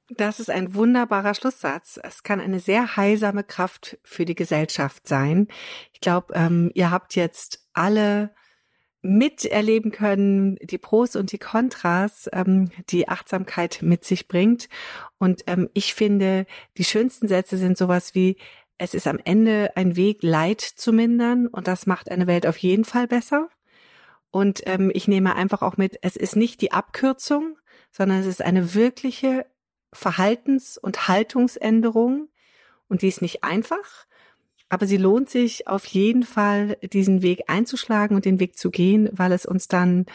Das 0.10 0.40
ist 0.40 0.50
ein 0.50 0.76
wunderbarer 0.76 1.34
Schlusssatz. 1.34 2.00
Es 2.02 2.24
kann 2.24 2.40
eine 2.40 2.60
sehr 2.60 2.98
heilsame 2.98 3.44
Kraft 3.44 3.98
für 4.04 4.26
die 4.26 4.36
Gesellschaft 4.36 5.08
sein. 5.08 5.48
Ich 5.94 6.02
glaube, 6.02 6.34
ähm, 6.36 6.72
ihr 6.74 6.92
habt 6.92 7.16
jetzt 7.16 7.63
alle 7.74 8.34
miterleben 9.02 9.92
können, 9.92 10.56
die 10.62 10.78
Pros 10.78 11.16
und 11.18 11.32
die 11.34 11.38
Kontras, 11.38 12.30
ähm, 12.32 12.72
die 12.90 13.10
Achtsamkeit 13.10 13.80
mit 13.82 14.06
sich 14.06 14.30
bringt. 14.30 14.70
Und 15.18 15.44
ähm, 15.48 15.70
ich 15.74 15.94
finde, 15.94 16.46
die 16.78 16.86
schönsten 16.86 17.28
Sätze 17.28 17.58
sind 17.58 17.78
sowas 17.78 18.16
wie, 18.16 18.38
es 18.78 18.94
ist 18.94 19.08
am 19.08 19.20
Ende 19.24 19.72
ein 19.76 19.96
Weg, 19.96 20.24
Leid 20.24 20.62
zu 20.62 20.94
mindern 20.94 21.48
und 21.48 21.68
das 21.68 21.86
macht 21.86 22.10
eine 22.10 22.28
Welt 22.28 22.48
auf 22.48 22.58
jeden 22.58 22.86
Fall 22.86 23.08
besser. 23.08 23.50
Und 24.32 24.64
ähm, 24.66 24.90
ich 24.94 25.08
nehme 25.08 25.36
einfach 25.36 25.62
auch 25.62 25.78
mit, 25.78 26.00
es 26.02 26.16
ist 26.16 26.36
nicht 26.36 26.62
die 26.62 26.72
Abkürzung, 26.72 27.58
sondern 27.92 28.20
es 28.20 28.26
ist 28.26 28.42
eine 28.42 28.74
wirkliche 28.74 29.46
Verhaltens- 29.94 30.78
und 30.78 31.08
Haltungsänderung. 31.08 32.30
Und 32.88 33.04
die 33.04 33.10
ist 33.10 33.22
nicht 33.22 33.44
einfach, 33.44 34.08
aber 34.74 34.88
sie 34.88 34.98
lohnt 34.98 35.30
sich 35.30 35.68
auf 35.68 35.86
jeden 35.86 36.24
Fall, 36.24 36.80
diesen 36.82 37.22
Weg 37.22 37.44
einzuschlagen 37.46 38.16
und 38.16 38.26
den 38.26 38.40
Weg 38.40 38.58
zu 38.58 38.72
gehen, 38.72 39.08
weil 39.12 39.32
es 39.32 39.46
uns 39.46 39.68
dann 39.68 40.08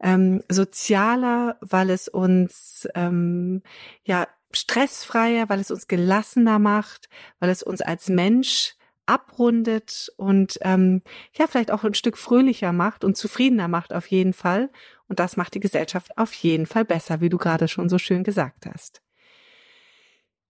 ähm, 0.00 0.42
sozialer, 0.48 1.58
weil 1.60 1.90
es 1.90 2.08
uns 2.08 2.88
ähm, 2.96 3.62
ja 4.04 4.26
stressfreier, 4.50 5.48
weil 5.48 5.60
es 5.60 5.70
uns 5.70 5.86
gelassener 5.86 6.58
macht, 6.58 7.08
weil 7.38 7.50
es 7.50 7.62
uns 7.62 7.82
als 7.82 8.08
Mensch 8.08 8.74
abrundet 9.06 10.12
und 10.16 10.58
ähm, 10.62 11.02
ja 11.38 11.46
vielleicht 11.46 11.70
auch 11.70 11.84
ein 11.84 11.94
Stück 11.94 12.18
fröhlicher 12.18 12.72
macht 12.72 13.04
und 13.04 13.16
zufriedener 13.16 13.68
macht 13.68 13.92
auf 13.92 14.08
jeden 14.08 14.32
Fall. 14.32 14.70
Und 15.06 15.20
das 15.20 15.36
macht 15.36 15.54
die 15.54 15.60
Gesellschaft 15.60 16.18
auf 16.18 16.32
jeden 16.32 16.66
Fall 16.66 16.84
besser, 16.84 17.20
wie 17.20 17.28
du 17.28 17.38
gerade 17.38 17.68
schon 17.68 17.88
so 17.88 17.98
schön 17.98 18.24
gesagt 18.24 18.66
hast. 18.66 19.02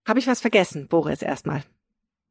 Habe 0.08 0.18
ich 0.18 0.26
was 0.26 0.40
vergessen, 0.40 0.88
Boris, 0.88 1.20
erstmal? 1.20 1.62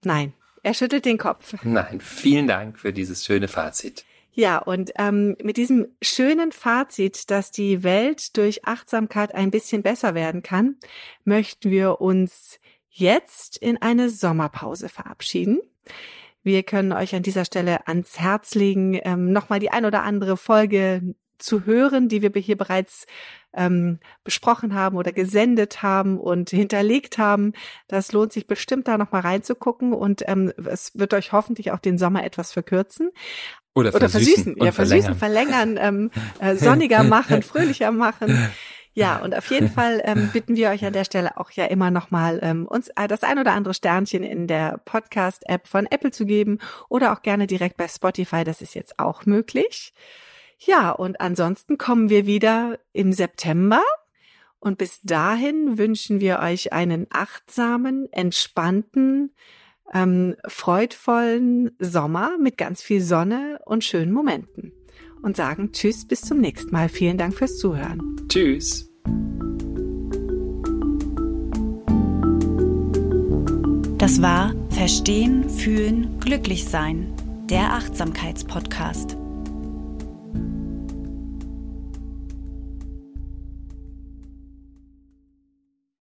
Nein, 0.04 0.34
er 0.64 0.74
schüttelt 0.74 1.06
den 1.06 1.18
Kopf. 1.18 1.54
Nein, 1.64 2.02
vielen 2.02 2.48
Dank 2.48 2.80
für 2.80 2.94
dieses 2.94 3.26
schöne 3.26 3.48
Fazit. 3.48 4.06
Ja, 4.32 4.58
und 4.58 4.92
ähm, 4.98 5.36
mit 5.44 5.58
diesem 5.58 5.88
schönen 6.02 6.52
Fazit, 6.52 7.30
dass 7.30 7.52
die 7.52 7.84
Welt 7.84 8.36
durch 8.36 8.66
Achtsamkeit 8.66 9.36
ein 9.36 9.52
bisschen 9.52 9.84
besser 9.84 10.16
werden 10.16 10.42
kann, 10.42 10.78
möchten 11.24 11.70
wir 11.70 12.02
uns 12.02 12.60
jetzt 12.90 13.58
in 13.58 13.80
eine 13.82 14.10
Sommerpause 14.10 14.90
verabschieden. 14.90 15.60
Wir 16.42 16.64
können 16.64 16.94
euch 16.94 17.14
an 17.14 17.24
dieser 17.24 17.46
Stelle 17.46 17.88
ans 17.88 18.20
Herz 18.20 18.56
legen, 18.56 19.00
ähm, 19.04 19.32
nochmal 19.32 19.60
die 19.60 19.70
ein 19.70 19.86
oder 19.86 20.04
andere 20.04 20.36
Folge 20.36 21.14
zu 21.38 21.66
hören, 21.66 22.10
die 22.10 22.22
wir 22.22 22.32
hier 22.42 22.58
bereits 22.58 23.06
ähm, 23.54 24.00
besprochen 24.24 24.74
haben 24.74 24.98
oder 24.98 25.12
gesendet 25.12 25.84
haben 25.84 26.20
und 26.20 26.50
hinterlegt 26.50 27.18
haben. 27.18 27.54
Das 27.88 28.12
lohnt 28.12 28.34
sich 28.34 28.48
bestimmt 28.48 28.88
da 28.88 28.98
nochmal 28.98 29.22
reinzugucken 29.22 29.94
und 29.94 30.24
ähm, 30.28 30.52
es 30.66 30.98
wird 30.98 31.14
euch 31.14 31.32
hoffentlich 31.32 31.72
auch 31.72 31.80
den 31.80 31.98
Sommer 31.98 32.24
etwas 32.24 32.52
verkürzen. 32.52 33.12
Oder, 33.76 33.96
oder 33.96 34.08
versüßen, 34.08 34.56
ja, 34.62 34.72
versüßen, 34.72 35.16
verlängern, 35.16 35.78
verlängern 35.78 36.12
ähm, 36.12 36.12
äh, 36.40 36.56
sonniger 36.56 37.04
machen, 37.04 37.42
fröhlicher 37.42 37.92
machen. 37.92 38.52
Ja, 38.96 39.18
und 39.18 39.36
auf 39.36 39.50
jeden 39.50 39.70
Fall 39.70 40.02
ähm, 40.06 40.30
bitten 40.32 40.56
wir 40.56 40.70
euch 40.70 40.86
an 40.86 40.94
der 40.94 41.04
Stelle 41.04 41.38
auch 41.38 41.50
ja 41.50 41.66
immer 41.66 41.90
nochmal, 41.90 42.40
ähm, 42.44 42.68
uns 42.68 42.90
äh, 42.90 43.08
das 43.08 43.24
ein 43.24 43.40
oder 43.40 43.54
andere 43.54 43.74
Sternchen 43.74 44.22
in 44.24 44.46
der 44.46 44.80
Podcast-App 44.86 45.68
von 45.68 45.88
Apple 45.88 46.12
zu 46.12 46.28
geben 46.28 46.60
oder 46.90 47.12
auch 47.12 47.24
gerne 47.24 47.48
direkt 47.48 47.78
bei 47.78 47.88
Spotify. 47.88 48.44
Das 48.44 48.62
ist 48.62 48.76
jetzt 48.76 49.00
auch 49.00 49.26
möglich. 49.26 49.94
Ja, 50.66 50.92
und 50.92 51.20
ansonsten 51.20 51.78
kommen 51.78 52.10
wir 52.10 52.26
wieder 52.26 52.80
im 52.94 53.12
September. 53.14 53.82
Und 54.60 54.78
bis 54.78 55.02
dahin 55.02 55.78
wünschen 55.78 56.22
wir 56.22 56.40
euch 56.40 56.72
einen 56.72 57.08
achtsamen, 57.10 58.08
entspannten, 58.14 59.34
ähm, 59.94 60.36
freudvollen 60.48 61.72
Sommer 61.80 62.38
mit 62.40 62.58
ganz 62.58 62.82
viel 62.82 63.02
Sonne 63.02 63.60
und 63.66 63.84
schönen 63.84 64.14
Momenten. 64.14 64.72
Und 65.22 65.36
sagen 65.36 65.72
Tschüss, 65.74 66.08
bis 66.08 66.22
zum 66.22 66.40
nächsten 66.40 66.72
Mal. 66.72 66.88
Vielen 66.88 67.18
Dank 67.18 67.34
fürs 67.34 67.58
Zuhören. 67.58 68.16
Tschüss. 68.30 68.90
Das 73.98 74.22
war 74.22 74.54
Verstehen, 74.70 75.50
Fühlen, 75.50 76.20
Glücklich 76.20 76.66
Sein, 76.66 77.14
der 77.50 77.74
Achtsamkeitspodcast. 77.74 79.23